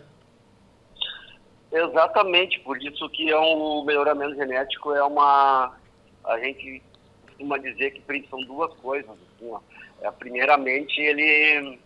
Exatamente, 1.71 2.59
por 2.61 2.77
isso 2.83 3.09
que 3.11 3.31
é 3.31 3.39
um, 3.39 3.85
melhoramento 3.85 4.35
genético 4.35 4.93
é 4.93 5.03
uma. 5.03 5.77
A 6.25 6.39
gente 6.41 6.83
costuma 7.27 7.59
dizer 7.59 7.93
que 7.93 8.29
são 8.29 8.41
duas 8.41 8.73
coisas. 8.75 9.11
assim. 9.11 9.53
É, 10.01 10.11
primeiramente, 10.11 11.01
ele, 11.01 11.79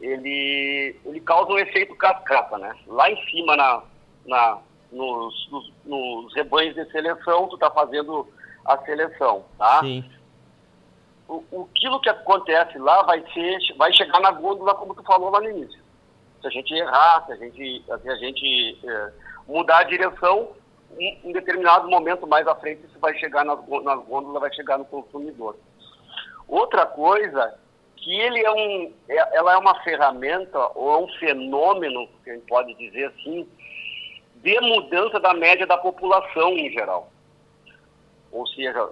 ele, 0.00 0.96
ele 1.04 1.20
causa 1.20 1.52
um 1.52 1.58
efeito 1.58 1.94
cascata, 1.96 2.58
né? 2.58 2.74
Lá 2.86 3.10
em 3.10 3.30
cima, 3.30 3.56
na, 3.56 3.82
na, 4.26 4.58
nos, 4.92 5.48
nos, 5.50 5.72
nos 5.84 6.34
rebanhos 6.34 6.74
de 6.74 6.84
seleção, 6.90 7.48
tu 7.48 7.54
está 7.54 7.70
fazendo 7.70 8.26
a 8.64 8.78
seleção, 8.78 9.44
tá? 9.58 9.80
Sim. 9.80 10.04
o, 11.28 11.44
o 11.52 11.68
aquilo 11.74 12.00
que 12.00 12.08
acontece 12.08 12.78
lá 12.78 13.02
vai 13.02 13.22
ser 13.32 13.58
vai 13.76 13.92
chegar 13.92 14.20
na 14.20 14.30
gôndola 14.32 14.74
como 14.74 14.94
tu 14.94 15.02
falou 15.02 15.30
lá 15.30 15.40
no 15.40 15.50
início 15.50 15.80
se 16.40 16.46
a 16.46 16.50
gente 16.50 16.74
errar 16.74 17.24
se 17.26 17.32
a 17.32 17.36
gente 17.36 17.84
se 17.84 18.10
a 18.10 18.16
gente 18.16 18.78
eh, 18.84 19.12
mudar 19.46 19.78
a 19.78 19.84
direção 19.84 20.50
em, 20.98 21.20
em 21.24 21.32
determinado 21.32 21.88
momento 21.88 22.26
mais 22.26 22.46
à 22.46 22.54
frente 22.54 22.84
isso 22.86 22.98
vai 22.98 23.16
chegar 23.18 23.44
nas, 23.44 23.58
nas 23.84 24.04
gôndolas 24.04 24.40
vai 24.40 24.52
chegar 24.52 24.78
no 24.78 24.84
consumidor 24.84 25.56
outra 26.48 26.86
coisa 26.86 27.54
que 27.96 28.12
ele 28.20 28.44
é 28.44 28.50
um 28.50 28.92
é- 29.08 29.36
ela 29.36 29.54
é 29.54 29.56
uma 29.56 29.80
ferramenta 29.82 30.58
ou 30.74 30.92
é 30.92 30.98
um 30.98 31.08
fenômeno 31.18 32.08
que 32.24 32.30
a 32.30 32.34
gente 32.34 32.46
pode 32.46 32.74
dizer 32.74 33.06
assim 33.06 33.48
de 34.46 34.60
mudança 34.60 35.18
da 35.18 35.34
média 35.34 35.66
da 35.66 35.76
população 35.76 36.50
em 36.52 36.70
geral 36.70 37.10
ou 38.32 38.46
seja, 38.48 38.86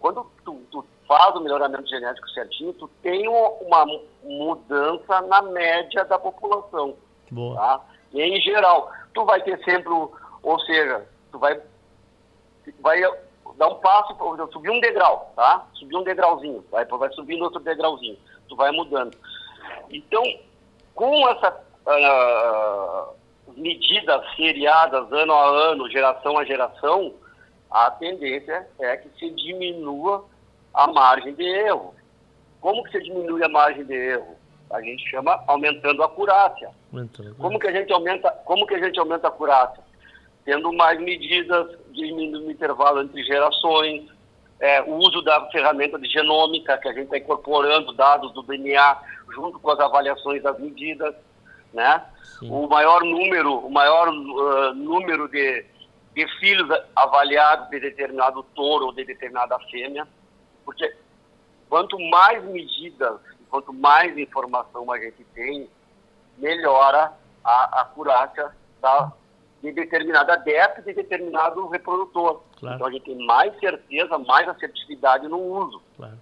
quando 0.00 0.26
tu, 0.42 0.58
tu 0.70 0.82
faz 1.06 1.34
o 1.36 1.40
melhoramento 1.40 1.86
genético 1.86 2.26
certinho, 2.30 2.72
tu 2.72 2.88
tem 3.02 3.28
um- 3.28 3.48
uma 3.60 3.84
mu- 3.84 4.04
mudança 4.22 5.20
na 5.22 5.42
média 5.42 6.02
da 6.06 6.18
população, 6.18 6.96
Boa. 7.30 7.56
tá? 7.56 7.80
E 8.14 8.22
em 8.22 8.40
geral, 8.40 8.90
tu 9.12 9.24
vai 9.26 9.42
ter 9.42 9.62
sempre, 9.64 9.92
ou 9.92 10.60
seja, 10.60 11.06
tu 11.30 11.38
vai, 11.38 11.60
vai 12.80 13.02
dar 13.58 13.68
um 13.68 13.74
passo, 13.80 14.16
subir 14.50 14.70
um 14.70 14.80
degrau, 14.80 15.30
tá? 15.36 15.66
Subir 15.74 15.96
um 15.96 16.04
degrauzinho, 16.04 16.64
vai, 16.70 16.86
vai 16.86 17.12
subindo 17.12 17.42
outro 17.42 17.60
degrauzinho, 17.60 18.16
tu 18.48 18.56
vai 18.56 18.70
mudando. 18.72 19.14
Então, 19.90 20.22
com 20.94 21.28
essa 21.28 21.60
ah, 21.86 23.08
medidas 23.56 24.22
seriadas 24.34 25.10
ano 25.12 25.32
a 25.32 25.70
ano, 25.70 25.90
geração 25.90 26.38
a 26.38 26.44
geração, 26.44 27.14
a 27.70 27.90
tendência 27.90 28.66
é 28.78 28.96
que 28.96 29.08
se 29.18 29.30
diminua 29.30 30.24
a 30.72 30.86
margem 30.86 31.34
de 31.34 31.44
erro. 31.44 31.94
Como 32.60 32.82
que 32.84 32.92
se 32.92 33.02
diminui 33.02 33.42
a 33.42 33.48
margem 33.48 33.84
de 33.84 33.94
erro? 33.94 34.36
A 34.70 34.80
gente 34.80 35.08
chama 35.08 35.42
aumentando 35.46 36.02
a 36.02 36.06
acurácia. 36.06 36.70
Aumentando. 36.92 37.34
Como 37.36 37.58
que 37.58 37.68
a 37.68 37.72
gente 37.72 37.92
aumenta, 37.92 38.30
como 38.44 38.66
que 38.66 38.74
a 38.74 38.82
gente 38.82 38.98
aumenta 38.98 39.28
a 39.28 39.30
acurácia? 39.30 39.82
Tendo 40.44 40.72
mais 40.72 40.98
medidas, 41.00 41.76
diminuindo 41.90 42.46
o 42.46 42.50
intervalo 42.50 43.02
entre 43.02 43.22
gerações, 43.24 44.08
é, 44.60 44.82
o 44.82 44.94
uso 44.94 45.22
da 45.22 45.48
ferramenta 45.50 45.98
de 45.98 46.08
genômica, 46.08 46.78
que 46.78 46.88
a 46.88 46.92
gente 46.92 47.04
está 47.04 47.18
incorporando 47.18 47.92
dados 47.92 48.32
do 48.32 48.42
DNA 48.42 48.98
junto 49.34 49.58
com 49.58 49.70
as 49.70 49.78
avaliações 49.78 50.42
das 50.42 50.58
medidas, 50.58 51.14
né? 51.76 52.02
Sim. 52.38 52.50
O 52.50 52.66
maior 52.66 53.04
número, 53.04 53.58
o 53.58 53.70
maior 53.70 54.08
ah, 54.08 54.72
número 54.74 55.28
de, 55.28 55.64
de 56.14 56.26
filhos 56.40 56.68
avaliados 56.96 57.68
de 57.68 57.78
determinado 57.78 58.42
touro 58.54 58.86
ou 58.86 58.92
de 58.92 59.04
determinada 59.04 59.58
fêmea, 59.70 60.08
porque 60.64 60.96
quanto 61.68 61.98
mais 62.10 62.42
medidas, 62.44 63.20
quanto 63.50 63.72
mais 63.72 64.16
informação 64.16 64.90
a 64.90 64.98
gente 64.98 65.22
tem, 65.34 65.68
melhora 66.38 67.12
a 67.44 67.82
acurácia 67.82 68.50
da, 68.80 69.12
de 69.62 69.72
determinada 69.72 70.36
DEP 70.36 70.82
de 70.82 70.94
determinado 70.94 71.68
reprodutor. 71.68 72.42
Claro. 72.58 72.76
Então 72.76 72.86
a 72.86 72.90
gente 72.90 73.04
tem 73.04 73.26
mais 73.26 73.58
certeza, 73.60 74.18
mais 74.18 74.48
assertividade 74.48 75.28
no 75.28 75.38
uso. 75.38 75.82
Claro, 75.96 76.18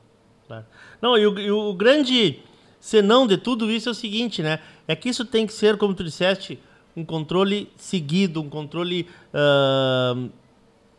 claro. 0.47 0.67
Não, 1.01 1.17
e 1.17 1.27
o, 1.27 1.39
e 1.39 1.51
o 1.51 1.73
grande 1.75 2.43
senão 2.85 3.27
de 3.27 3.39
tudo 3.39 3.71
isso 3.71 3.89
é 3.89 3.93
o 3.93 3.95
seguinte, 3.95 4.43
né? 4.43 4.59
É 4.87 4.95
que 4.95 5.09
isso 5.09 5.25
tem 5.25 5.47
que 5.47 5.55
ser, 5.55 5.79
como 5.79 5.95
tu 5.95 6.05
disseste, 6.05 6.59
um 6.95 7.03
controle 7.03 7.71
seguido, 7.77 8.43
um 8.43 8.49
controle 8.51 9.09
ah, 9.33 10.15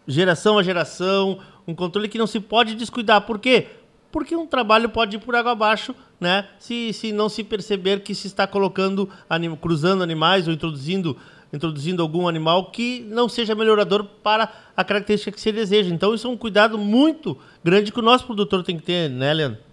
geração 0.07 0.57
a 0.57 0.63
geração, 0.63 1.37
um 1.67 1.75
controle 1.75 2.09
que 2.09 2.17
não 2.17 2.25
se 2.25 2.39
pode 2.39 2.73
descuidar. 2.73 3.21
Por 3.21 3.37
quê? 3.37 3.67
porque 4.11 4.33
um 4.33 4.47
trabalho 4.47 4.87
pode 4.87 5.17
ir 5.17 5.19
por 5.19 5.35
água 5.35 5.51
abaixo, 5.51 5.93
né? 6.21 6.47
Se, 6.57 6.93
se 6.93 7.11
não 7.11 7.27
se 7.27 7.43
perceber 7.43 7.99
que 7.99 8.15
se 8.15 8.27
está 8.27 8.47
colocando, 8.47 9.09
anim, 9.29 9.53
cruzando 9.57 10.01
animais 10.01 10.47
ou 10.47 10.53
introduzindo, 10.53 11.17
introduzindo 11.51 12.01
algum 12.01 12.25
animal 12.25 12.71
que 12.71 13.05
não 13.09 13.27
seja 13.27 13.53
melhorador 13.53 14.05
para 14.23 14.49
a 14.73 14.85
característica 14.85 15.33
que 15.33 15.41
se 15.41 15.51
deseja. 15.51 15.93
Então, 15.93 16.15
isso 16.15 16.27
é 16.27 16.29
um 16.29 16.37
cuidado 16.37 16.77
muito 16.77 17.37
grande 17.61 17.91
que 17.91 17.99
o 17.99 18.01
nosso 18.01 18.25
produtor 18.25 18.63
tem 18.63 18.77
que 18.77 18.83
ter, 18.83 19.09
né, 19.09 19.33
Leandro? 19.33 19.64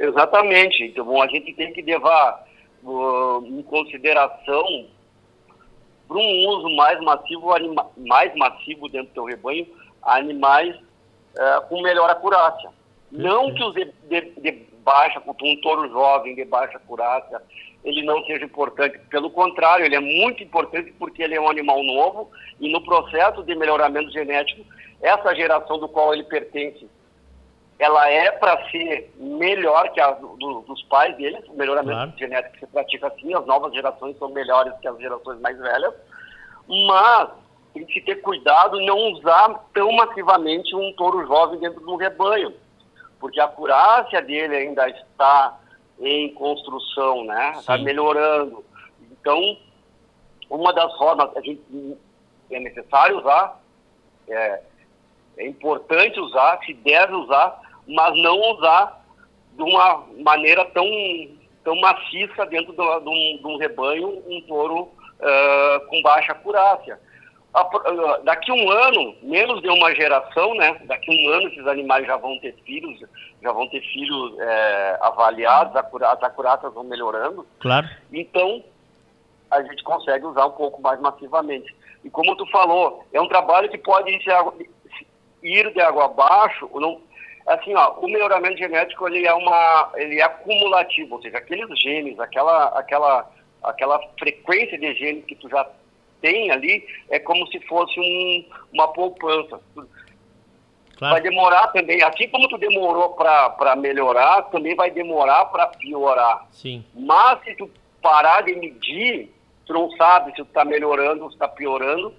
Exatamente. 0.00 0.82
Então, 0.84 1.20
a 1.20 1.26
gente 1.26 1.52
tem 1.52 1.72
que 1.74 1.82
levar 1.82 2.46
uh, 2.82 3.44
em 3.46 3.62
consideração 3.62 4.86
para 6.08 6.16
um 6.16 6.48
uso 6.48 6.74
mais 6.74 6.98
massivo, 7.00 7.52
anima, 7.52 7.86
mais 7.98 8.34
massivo 8.34 8.88
dentro 8.88 9.08
do 9.08 9.14
teu 9.14 9.24
rebanho, 9.24 9.66
animais 10.02 10.74
uh, 10.74 11.68
com 11.68 11.82
melhor 11.82 12.08
acurácia. 12.08 12.70
Não 13.12 13.54
que 13.54 13.62
os 13.62 13.74
de, 13.74 13.92
de, 14.08 14.20
de 14.40 14.66
baixa, 14.82 15.22
um 15.26 15.56
touro 15.60 15.88
jovem 15.90 16.34
de 16.34 16.44
baixa 16.46 16.78
acurácia, 16.78 17.42
ele 17.84 18.02
não 18.02 18.24
seja 18.24 18.44
importante. 18.44 18.98
Pelo 19.10 19.30
contrário, 19.30 19.84
ele 19.84 19.96
é 19.96 20.00
muito 20.00 20.42
importante 20.42 20.92
porque 20.98 21.22
ele 21.22 21.34
é 21.34 21.40
um 21.40 21.48
animal 21.48 21.82
novo 21.82 22.30
e 22.58 22.72
no 22.72 22.82
processo 22.82 23.42
de 23.42 23.54
melhoramento 23.54 24.10
genético, 24.10 24.64
essa 25.02 25.34
geração 25.34 25.78
do 25.78 25.88
qual 25.88 26.12
ele 26.14 26.24
pertence, 26.24 26.88
ela 27.80 28.10
é 28.10 28.30
para 28.32 28.62
ser 28.70 29.10
melhor 29.16 29.90
que 29.92 30.00
a 30.00 30.10
do, 30.10 30.36
dos 30.36 30.82
pais 30.82 31.16
deles, 31.16 31.42
o 31.48 31.54
melhoramento 31.54 31.94
claro. 31.94 32.18
genético 32.18 32.58
se 32.58 32.66
pratica 32.66 33.06
assim, 33.06 33.34
as 33.34 33.46
novas 33.46 33.72
gerações 33.72 34.18
são 34.18 34.28
melhores 34.28 34.74
que 34.82 34.86
as 34.86 34.98
gerações 34.98 35.40
mais 35.40 35.58
velhas, 35.58 35.94
mas 36.68 37.30
tem 37.72 37.86
que 37.86 38.02
ter 38.02 38.16
cuidado 38.16 38.78
em 38.78 38.84
não 38.84 38.98
usar 39.12 39.64
tão 39.72 39.90
massivamente 39.92 40.76
um 40.76 40.92
touro 40.92 41.26
jovem 41.26 41.58
dentro 41.58 41.80
de 41.80 41.90
um 41.90 41.96
rebanho, 41.96 42.54
porque 43.18 43.40
a 43.40 43.46
acurácia 43.46 44.20
dele 44.20 44.56
ainda 44.56 44.86
está 44.86 45.58
em 45.98 46.34
construção, 46.34 47.24
né? 47.24 47.52
Está 47.56 47.78
melhorando. 47.78 48.62
Então, 49.10 49.56
uma 50.50 50.72
das 50.74 50.94
formas 50.98 51.32
que 51.32 51.38
a 51.38 51.42
gente 51.42 51.96
é 52.50 52.60
necessário 52.60 53.20
usar, 53.20 53.58
é, 54.28 54.62
é 55.38 55.46
importante 55.46 56.20
usar, 56.20 56.58
se 56.66 56.74
deve 56.74 57.14
usar, 57.14 57.69
mas 57.86 58.20
não 58.20 58.38
usar 58.52 59.00
de 59.56 59.62
uma 59.62 60.04
maneira 60.24 60.64
tão, 60.66 60.86
tão 61.64 61.76
maciça 61.80 62.46
dentro 62.46 62.72
de 62.72 63.46
um, 63.46 63.56
rebanho 63.58 64.22
um 64.26 64.40
touro 64.42 64.82
uh, 64.82 65.86
com 65.88 66.02
baixa 66.02 66.32
acurácia. 66.32 66.98
Uh, 67.52 68.22
daqui 68.22 68.52
um 68.52 68.70
ano, 68.70 69.16
menos 69.22 69.60
de 69.60 69.68
uma 69.68 69.92
geração, 69.94 70.54
né? 70.54 70.80
Daqui 70.84 71.10
um 71.10 71.30
ano 71.30 71.48
esses 71.48 71.66
animais 71.66 72.06
já 72.06 72.16
vão 72.16 72.38
ter 72.38 72.54
filhos, 72.64 73.00
já 73.42 73.52
vão 73.52 73.68
ter 73.68 73.80
filhos 73.80 74.38
é, 74.38 74.98
avaliados, 75.02 75.74
as 75.74 76.22
acurácias 76.22 76.72
vão 76.72 76.84
melhorando. 76.84 77.44
Claro. 77.58 77.88
Então, 78.12 78.62
a 79.50 79.62
gente 79.62 79.82
consegue 79.82 80.24
usar 80.24 80.46
um 80.46 80.52
pouco 80.52 80.80
mais 80.80 81.00
massivamente. 81.00 81.74
E 82.04 82.10
como 82.10 82.36
tu 82.36 82.46
falou, 82.46 83.04
é 83.12 83.20
um 83.20 83.28
trabalho 83.28 83.68
que 83.68 83.78
pode 83.78 84.10
ir, 84.10 84.22
ir 85.42 85.72
de 85.72 85.80
água 85.80 86.04
abaixo, 86.04 86.70
não, 86.74 87.00
assim, 87.46 87.74
ó, 87.74 87.94
o 88.00 88.08
melhoramento 88.08 88.58
genético 88.58 89.08
ele 89.08 89.26
é 89.26 89.34
uma, 89.34 89.90
ele 89.96 90.20
é 90.20 90.22
acumulativo, 90.22 91.16
ou 91.16 91.22
seja, 91.22 91.38
aqueles 91.38 91.68
genes, 91.78 92.18
aquela, 92.18 92.66
aquela, 92.78 93.30
aquela 93.62 94.00
frequência 94.18 94.78
de 94.78 94.94
genes 94.94 95.24
que 95.24 95.34
tu 95.34 95.48
já 95.48 95.68
tem 96.20 96.50
ali 96.50 96.86
é 97.08 97.18
como 97.18 97.46
se 97.48 97.60
fosse 97.60 97.98
um, 97.98 98.44
uma 98.72 98.88
poupança. 98.88 99.60
Claro. 101.00 101.14
Vai 101.14 101.22
demorar 101.22 101.68
também, 101.68 102.02
assim 102.02 102.28
como 102.28 102.46
tu 102.48 102.58
demorou 102.58 103.14
para 103.14 103.74
melhorar, 103.74 104.42
também 104.50 104.74
vai 104.74 104.90
demorar 104.90 105.46
para 105.46 105.66
piorar. 105.68 106.46
Sim. 106.50 106.84
Mas 106.94 107.42
se 107.42 107.54
tu 107.56 107.70
parar 108.02 108.42
de 108.42 108.54
medir, 108.54 109.32
tu 109.64 109.72
não 109.72 109.90
sabe 109.92 110.30
se 110.32 110.36
tu 110.36 110.42
está 110.42 110.62
melhorando 110.62 111.24
ou 111.24 111.30
se 111.30 111.36
está 111.36 111.48
piorando, 111.48 112.12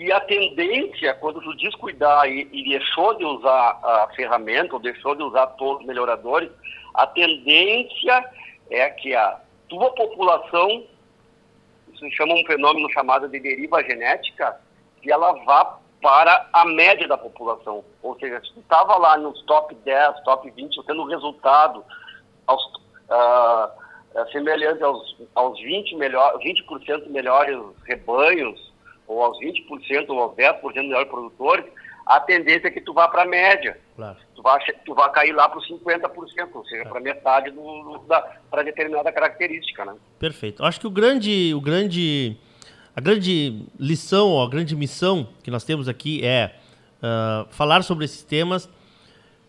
e 0.00 0.10
a 0.10 0.18
tendência, 0.20 1.12
quando 1.12 1.42
tu 1.42 1.54
descuidar 1.56 2.26
e, 2.26 2.48
e 2.50 2.70
deixou 2.70 3.12
de 3.18 3.24
usar 3.26 3.78
a 3.84 4.08
ferramenta, 4.16 4.72
ou 4.72 4.80
deixou 4.80 5.14
de 5.14 5.22
usar 5.22 5.46
todos 5.48 5.82
os 5.82 5.86
melhoradores, 5.86 6.50
a 6.94 7.06
tendência 7.06 8.24
é 8.70 8.88
que 8.88 9.14
a 9.14 9.38
tua 9.68 9.90
população, 9.90 10.86
isso 11.92 11.98
se 11.98 12.10
chama 12.12 12.32
um 12.32 12.46
fenômeno 12.46 12.90
chamado 12.92 13.28
de 13.28 13.38
deriva 13.38 13.84
genética, 13.84 14.58
que 15.02 15.12
ela 15.12 15.32
vá 15.44 15.78
para 16.00 16.48
a 16.50 16.64
média 16.64 17.06
da 17.06 17.18
população. 17.18 17.84
Ou 18.02 18.18
seja, 18.18 18.40
se 18.40 18.54
tu 18.54 18.60
estava 18.60 18.96
lá 18.96 19.18
nos 19.18 19.42
top 19.42 19.74
10, 19.74 20.22
top 20.22 20.50
20, 20.50 20.82
tendo 20.86 21.04
resultado 21.04 21.84
aos, 22.46 22.64
uh, 22.64 24.32
semelhante 24.32 24.82
aos, 24.82 25.14
aos 25.34 25.60
20%, 25.60 25.98
melhor, 25.98 26.38
20 26.38 26.64
melhores 27.10 27.58
rebanhos, 27.84 28.69
ou 29.10 29.24
aos 29.24 29.38
20% 29.40 30.08
ou 30.08 30.20
aos 30.20 30.36
10% 30.36 30.60
melhores 30.76 31.08
produtores, 31.08 31.64
a 32.06 32.20
tendência 32.20 32.68
é 32.68 32.70
que 32.70 32.80
tu 32.80 32.94
vá 32.94 33.08
para 33.08 33.22
a 33.22 33.26
média. 33.26 33.76
Claro. 33.96 34.16
Tu, 34.36 34.40
vai, 34.42 34.60
tu 34.86 34.94
vai 34.94 35.10
cair 35.10 35.32
lá 35.32 35.48
para 35.48 35.58
os 35.58 35.68
50%, 35.68 36.48
ou 36.54 36.64
seja, 36.64 36.88
para 36.88 37.00
metade 37.00 37.50
do, 37.50 37.60
do 37.60 38.04
para 38.48 38.62
determinada 38.62 39.10
característica. 39.10 39.84
Né? 39.84 39.96
Perfeito. 40.18 40.64
Acho 40.64 40.78
que 40.78 40.86
o 40.86 40.90
grande, 40.90 41.52
o 41.54 41.60
grande, 41.60 42.36
a 42.94 43.00
grande 43.00 43.66
lição, 43.78 44.40
a 44.40 44.48
grande 44.48 44.76
missão 44.76 45.28
que 45.42 45.50
nós 45.50 45.64
temos 45.64 45.88
aqui 45.88 46.24
é 46.24 46.54
uh, 47.02 47.48
falar 47.50 47.82
sobre 47.82 48.04
esses 48.04 48.22
temas, 48.22 48.70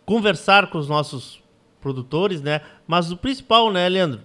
conversar 0.07 0.71
com 0.71 0.79
os 0.79 0.89
nossos 0.89 1.41
produtores, 1.79 2.41
né? 2.41 2.61
Mas 2.87 3.11
o 3.11 3.17
principal, 3.17 3.71
né, 3.71 3.87
Leandro, 3.87 4.21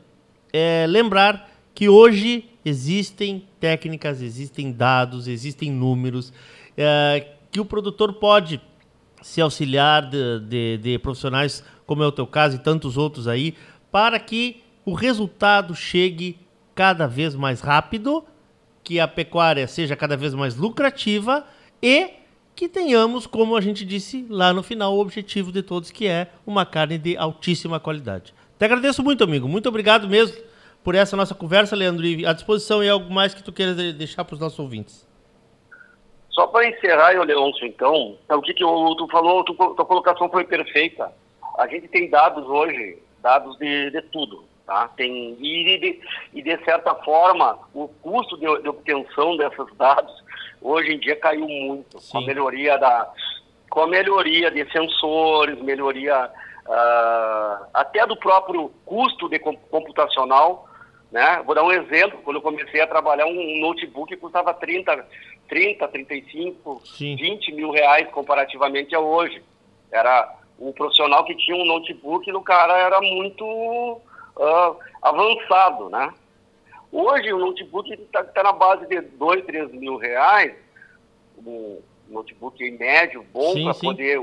é 0.51 0.87
lembrar 0.89 1.51
que 1.75 1.91
hoje 1.91 2.49
existem 2.67 3.47
técnicas, 3.61 4.21
existem 4.21 4.73
dados, 4.73 5.29
existem 5.29 5.71
números 5.71 6.33
é, 6.77 7.29
que 7.49 7.61
o 7.61 7.65
produtor 7.65 8.15
pode 8.15 8.61
se 9.23 9.41
auxiliar 9.41 10.11
de, 10.11 10.41
de, 10.41 10.79
de, 10.79 10.99
profissionais, 10.99 11.63
como 11.87 12.03
é 12.03 12.07
o 12.07 12.11
teu 12.11 12.27
caso 12.27 12.57
e 12.57 12.59
tantos 12.59 12.97
outros 12.97 13.29
aí, 13.29 13.55
para 13.93 14.19
que 14.19 14.65
o 14.85 14.95
resultado 14.95 15.77
chegue 15.77 16.41
cada 16.75 17.07
vez 17.07 17.37
mais 17.37 17.61
rápido, 17.61 18.25
que 18.83 18.99
a 18.99 19.07
pecuária 19.07 19.67
seja 19.69 19.95
cada 19.95 20.17
vez 20.17 20.35
mais 20.35 20.57
lucrativa 20.57 21.47
e 21.81 22.11
que 22.55 22.69
tenhamos, 22.69 23.29
como 23.29 23.57
a 23.57 23.61
gente 23.61 23.85
disse 23.85 24.27
lá 24.29 24.53
no 24.53 24.63
final, 24.63 24.97
o 24.97 25.01
objetivo 25.01 25.53
de 25.53 25.63
todos, 25.63 25.93
que 25.93 26.09
é 26.09 26.33
uma 26.45 26.67
carne 26.67 26.99
de 26.99 27.17
altíssima 27.17 27.79
qualidade. 27.79 28.35
Te 28.59 28.65
agradeço 28.65 29.05
muito, 29.05 29.23
amigo. 29.23 29.49
Muito 29.49 29.69
obrigado 29.69 30.09
mesmo 30.09 30.37
por 30.87 30.95
essa 30.95 31.17
nossa 31.17 31.35
conversa, 31.35 31.75
Leandro. 31.75 32.07
E 32.07 32.25
à 32.25 32.33
disposição 32.33 32.81
e 32.81 32.89
algo 32.89 33.13
mais 33.13 33.35
que 33.35 33.43
tu 33.43 33.53
queiras 33.53 33.75
deixar 33.75 34.25
para 34.25 34.35
os 34.35 34.41
nossos 34.41 34.57
ouvintes. 34.61 35.05
Só 36.31 36.47
para 36.47 36.69
encerrar, 36.69 37.13
eu, 37.13 37.25
Leôncio, 37.25 37.67
então, 37.67 38.17
é 38.29 38.37
o 38.37 38.41
que, 38.41 38.55
que 38.55 38.65
o, 38.65 38.95
tu 38.95 39.09
falou, 39.09 39.43
tu, 39.43 39.53
tua 39.53 39.85
colocação 39.85 40.31
foi 40.31 40.45
perfeita. 40.45 41.13
A 41.59 41.67
gente 41.67 41.89
tem 41.89 42.09
dados 42.09 42.47
hoje, 42.47 43.03
dados 43.21 43.59
de, 43.59 43.91
de 43.91 44.01
tudo. 44.13 44.45
Tá? 44.65 44.87
Tem, 44.97 45.37
e, 45.41 45.79
de, 45.81 46.01
e, 46.33 46.41
de 46.41 46.65
certa 46.65 46.95
forma, 46.95 47.59
o 47.75 47.89
custo 47.89 48.37
de, 48.37 48.47
de, 48.63 48.69
obtenção 48.69 49.37
desses 49.37 49.67
dados 49.77 50.15
hoje 50.63 50.93
em 50.93 51.01
dia 51.01 51.17
caiu 51.17 51.49
muito. 51.49 51.99
Sim. 51.99 52.13
Com 52.13 52.19
a 52.19 52.27
melhoria 52.27 52.79
da. 52.79 53.13
Com 53.69 53.81
a 53.81 53.87
melhoria 53.89 54.53
de 54.53 54.71
sensores, 54.71 55.61
melhoria 55.63 56.31
uh, 56.67 57.67
até 57.75 58.07
do 58.07 58.17
próprio 58.17 58.71
custo 58.85 59.29
de 59.29 59.41
computacional, 59.41 60.66
né? 61.11 61.43
Vou 61.45 61.55
dar 61.55 61.65
um 61.65 61.73
exemplo, 61.73 62.21
quando 62.23 62.37
eu 62.37 62.43
comecei 62.43 62.81
a 62.81 62.87
trabalhar, 62.87 63.27
um 63.27 63.61
notebook 63.61 64.17
custava 64.17 64.53
30, 64.53 65.07
30 65.49 65.89
35, 65.89 66.83
Sim. 66.85 67.17
20 67.17 67.53
mil 67.53 67.71
reais 67.71 68.09
comparativamente 68.11 68.95
a 68.95 69.01
hoje. 69.01 69.43
Era 69.91 70.35
um 70.59 70.73
profissional 70.73 71.25
que 71.25 71.37
tinha 71.37 71.57
um 71.57 71.67
notebook 71.67 72.29
e 72.29 72.33
o 72.33 72.43
cara 72.43 72.77
era 72.79 73.01
muito 73.01 73.45
uh, 73.45 74.77
avançado, 75.03 75.89
né? 75.89 76.13
Hoje 76.91 77.33
o 77.33 77.39
notebook 77.39 77.93
está 77.93 78.25
tá 78.25 78.43
na 78.43 78.53
base 78.53 78.87
de 78.87 79.01
2, 79.01 79.45
3 79.45 79.73
mil 79.73 79.97
reais, 79.97 80.55
um 81.39 81.81
notebook 82.09 82.63
em 82.63 82.77
médio, 82.77 83.25
bom 83.33 83.55
para 83.65 83.75
poder, 83.75 84.21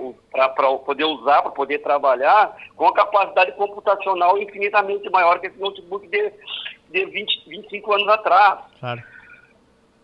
poder 0.86 1.04
usar, 1.06 1.41
para 1.41 1.52
poder 1.52 1.80
trabalhar, 1.80 2.56
com 2.76 2.88
a 2.88 2.93
capacidade 2.93 3.52
computacional 3.54 4.38
infinitamente 4.38 5.10
maior 5.10 5.39
que 5.39 5.48
esse 5.48 5.60
notebook 5.60 6.08
de, 6.08 6.32
de 6.91 7.06
20, 7.06 7.50
25 7.50 7.93
anos 7.93 8.08
atrás. 8.10 8.60
Claro. 8.80 9.04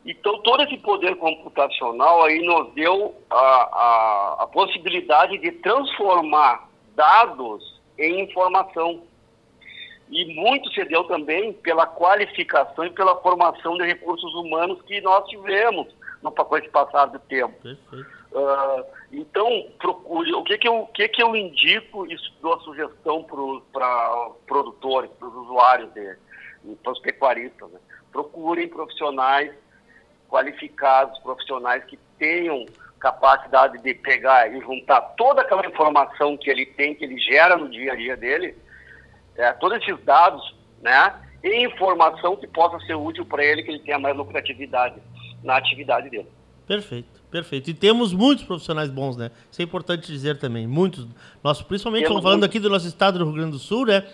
Então, 0.06 0.42
todo 0.42 0.64
esse 0.64 0.78
poder 0.78 1.16
computacional 1.18 2.24
aí 2.24 2.42
nos 2.42 2.74
deu 2.74 3.16
a, 3.30 3.36
a, 3.36 4.44
a 4.44 4.48
possibilidade 4.48 5.38
de 5.38 5.52
transformar 5.52 6.70
dados 6.96 7.80
em 7.98 8.22
informação. 8.22 9.04
E 10.10 10.34
muito 10.34 10.72
se 10.74 10.84
deu 10.86 11.04
também 11.04 11.54
pela 11.54 11.86
qualificação 11.86 12.86
e 12.86 12.90
pela 12.90 13.22
formação 13.22 13.78
de 13.78 13.84
recursos 13.84 14.34
humanos 14.34 14.82
que 14.84 15.00
nós 15.02 15.28
tivemos 15.28 15.88
não 16.22 16.32
com 16.32 16.58
esse 16.58 16.70
passar 16.70 17.06
do 17.06 17.20
tempo. 17.20 17.56
Uh, 18.32 18.86
então, 19.12 19.68
procure. 19.80 20.34
O 20.34 20.44
que, 20.44 20.58
que, 20.58 20.68
eu, 20.68 20.82
o 20.82 20.88
que, 20.88 21.08
que 21.08 21.24
eu 21.24 21.36
indico, 21.36 22.06
isso 22.12 22.34
dou 22.42 22.54
a 22.54 22.60
sugestão 22.60 23.26
para 23.72 24.30
produtores, 24.46 25.10
para 25.12 25.28
os 25.28 25.36
usuários, 25.36 25.90
para 26.84 26.92
os 26.92 27.00
pecuaristas. 27.00 27.70
Né? 27.72 27.80
Procurem 28.12 28.68
profissionais 28.68 29.54
qualificados, 30.30 31.18
profissionais 31.20 31.84
que 31.86 31.98
tenham 32.18 32.66
capacidade 33.00 33.82
de 33.82 33.94
pegar 33.94 34.54
e 34.54 34.60
juntar 34.60 35.02
toda 35.18 35.42
aquela 35.42 35.66
informação 35.66 36.38
que 36.38 36.50
ele 36.50 36.66
tem, 36.66 36.94
que 36.94 37.04
ele 37.04 37.18
gera 37.18 37.56
no 37.56 37.70
dia 37.70 37.94
a 37.94 37.96
dia 37.96 38.16
dele, 38.16 38.56
é, 39.38 39.54
todos 39.54 39.78
esses 39.78 40.04
dados, 40.04 40.56
né, 40.82 41.16
e 41.42 41.66
informação 41.66 42.36
que 42.36 42.46
possa 42.46 42.78
ser 42.86 42.96
útil 42.96 43.26
para 43.26 43.44
ele, 43.44 43.64
que 43.64 43.72
ele 43.72 43.80
tenha 43.80 43.98
mais 43.98 44.16
lucratividade 44.16 45.02
na 45.44 45.58
atividade 45.58 46.10
dele. 46.10 46.28
Perfeito, 46.68 47.22
perfeito. 47.32 47.70
E 47.72 47.74
temos 47.74 48.14
muitos 48.14 48.46
profissionais 48.46 48.92
bons, 48.92 49.18
né? 49.18 49.32
Isso 49.52 49.62
é 49.62 49.66
importante 49.66 50.12
dizer 50.12 50.38
também. 50.38 50.68
Muitos. 50.68 51.08
Nós, 51.44 51.62
principalmente, 51.62 52.06
temos 52.06 52.22
falando 52.22 52.44
aqui 52.44 52.60
do 52.60 52.70
nosso 52.70 52.88
estado 52.88 53.18
do 53.18 53.26
Rio 53.26 53.34
Grande 53.34 53.52
do 53.52 53.60
Sul, 53.60 53.88
né? 53.88 54.08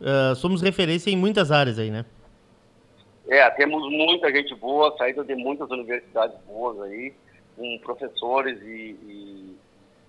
Uh, 0.00 0.34
somos 0.34 0.60
referência 0.60 1.10
em 1.10 1.16
muitas 1.16 1.52
áreas 1.52 1.78
aí, 1.78 1.90
né? 1.90 2.04
É, 3.28 3.48
temos 3.50 3.88
muita 3.92 4.28
gente 4.34 4.52
boa, 4.56 4.92
saída 4.98 5.22
de 5.22 5.36
muitas 5.36 5.70
universidades 5.70 6.36
boas 6.48 6.80
aí 6.80 7.14
com 7.56 7.78
professores 7.78 8.60
e, 8.62 8.96
e, 9.06 9.56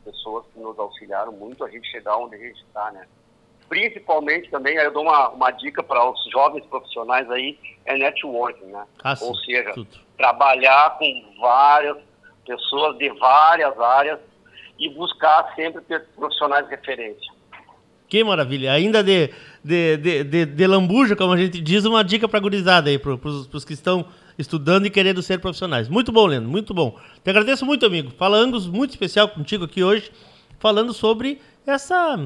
pessoas 0.04 0.44
que 0.52 0.60
nos 0.60 0.80
auxiliaram 0.80 1.32
muito 1.32 1.64
a 1.64 1.70
gente 1.70 1.88
chegar 1.92 2.18
onde 2.18 2.36
a 2.36 2.40
gente 2.40 2.60
está, 2.64 2.90
né? 2.92 3.06
Principalmente 3.70 4.50
também, 4.50 4.76
aí 4.78 4.86
eu 4.86 4.92
dou 4.92 5.04
uma, 5.04 5.30
uma 5.30 5.52
dica 5.52 5.84
para 5.84 6.10
os 6.10 6.20
jovens 6.32 6.66
profissionais 6.66 7.30
aí, 7.30 7.60
é 7.86 7.96
networking, 7.96 8.66
né? 8.66 8.88
Ah, 9.04 9.16
Ou 9.22 9.36
seja, 9.36 9.72
tudo. 9.74 10.00
Trabalhar 10.22 11.00
com 11.00 11.36
várias 11.40 11.98
pessoas 12.46 12.96
de 13.00 13.10
várias 13.18 13.78
áreas 13.80 14.20
e 14.80 14.88
buscar 14.90 15.52
sempre 15.56 15.82
profissionais 16.16 16.66
de 16.66 16.76
referência. 16.76 17.34
Que 18.08 18.24
maravilha! 18.24 18.72
Ainda 18.74 19.04
de, 19.04 19.32
de, 19.64 19.98
de, 19.98 20.24
de, 20.24 20.46
de 20.46 20.68
lambuja, 20.68 21.16
como 21.16 21.34
a 21.34 21.38
gente 21.38 21.60
diz, 21.60 21.86
uma 21.86 22.04
dica 22.04 22.28
para 22.28 22.38
a 22.38 22.42
gurizada 22.42 22.90
aí, 22.90 23.00
para 23.00 23.14
os 23.14 23.66
que 23.66 23.74
estão 23.74 24.06
estudando 24.38 24.86
e 24.86 24.92
querendo 24.92 25.24
ser 25.24 25.40
profissionais. 25.40 25.90
Muito 25.90 26.12
bom, 26.12 26.28
Leandro, 26.28 26.50
muito 26.50 26.72
bom. 26.72 27.00
Te 27.24 27.30
agradeço 27.30 27.66
muito, 27.66 27.86
amigo. 27.86 28.12
Falando 28.12 28.60
muito 28.72 28.92
especial 28.92 29.28
contigo 29.30 29.66
aqui 29.66 29.84
hoje, 29.84 30.12
falando 30.60 30.94
sobre 30.94 31.42
essa, 31.66 32.20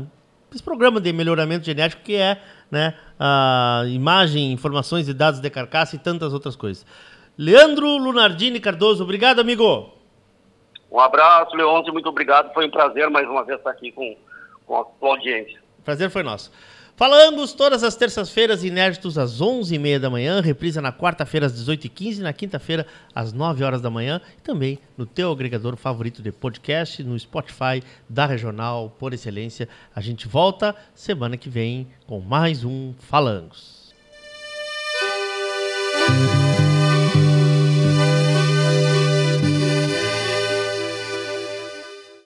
esse 0.54 0.64
programa 0.64 1.00
de 1.00 1.14
melhoramento 1.14 1.66
genético 1.66 2.02
que 2.04 2.16
é 2.16 2.42
né, 2.70 2.96
a 3.18 3.84
imagem, 3.88 4.52
informações 4.52 5.08
e 5.08 5.14
dados 5.14 5.40
de 5.40 5.50
carcaça 5.50 5.96
e 5.96 6.00
tantas 6.00 6.34
outras 6.34 6.56
coisas. 6.56 6.86
Leandro 7.38 7.98
Lunardini 7.98 8.60
Cardoso, 8.60 9.04
obrigado, 9.04 9.40
amigo. 9.40 9.92
Um 10.92 11.00
abraço, 11.00 11.56
Leôncio, 11.56 11.92
muito 11.92 12.08
obrigado. 12.08 12.54
Foi 12.54 12.66
um 12.66 12.72
prazer 12.72 13.10
mais 13.10 13.28
uma 13.28 13.44
vez 13.44 13.58
estar 13.58 13.72
aqui 13.72 13.92
com, 13.92 14.16
com 14.66 14.78
a 14.78 14.86
sua 15.00 15.10
audiência. 15.10 15.60
Prazer 15.84 16.10
foi 16.10 16.24
nosso. 16.24 16.52
Falamos 16.98 17.52
todas 17.52 17.84
as 17.84 17.98
terças-feiras, 17.98 18.64
inéditos 18.64 19.18
às 19.18 19.42
11h30 19.42 20.00
da 20.00 20.10
manhã, 20.10 20.40
reprisa 20.40 20.82
na 20.82 20.94
quarta-feira 20.94 21.46
às 21.46 21.52
18h15, 21.52 22.20
na 22.20 22.32
quinta-feira 22.32 22.88
às 23.14 23.34
9 23.34 23.66
horas 23.66 23.82
da 23.82 23.90
manhã 23.90 24.22
e 24.38 24.42
também 24.42 24.80
no 24.98 25.06
teu 25.06 25.30
agregador 25.30 25.76
favorito 25.76 26.22
de 26.22 26.32
podcast, 26.32 27.04
no 27.04 27.20
Spotify 27.20 27.84
da 28.08 28.26
Regional 28.26 28.96
por 28.98 29.14
Excelência. 29.14 29.68
A 29.94 30.00
gente 30.00 30.26
volta 30.26 30.74
semana 30.94 31.36
que 31.36 31.50
vem 31.50 31.86
com 32.08 32.22
mais 32.22 32.64
um 32.64 32.94
Falangos. 32.98 33.94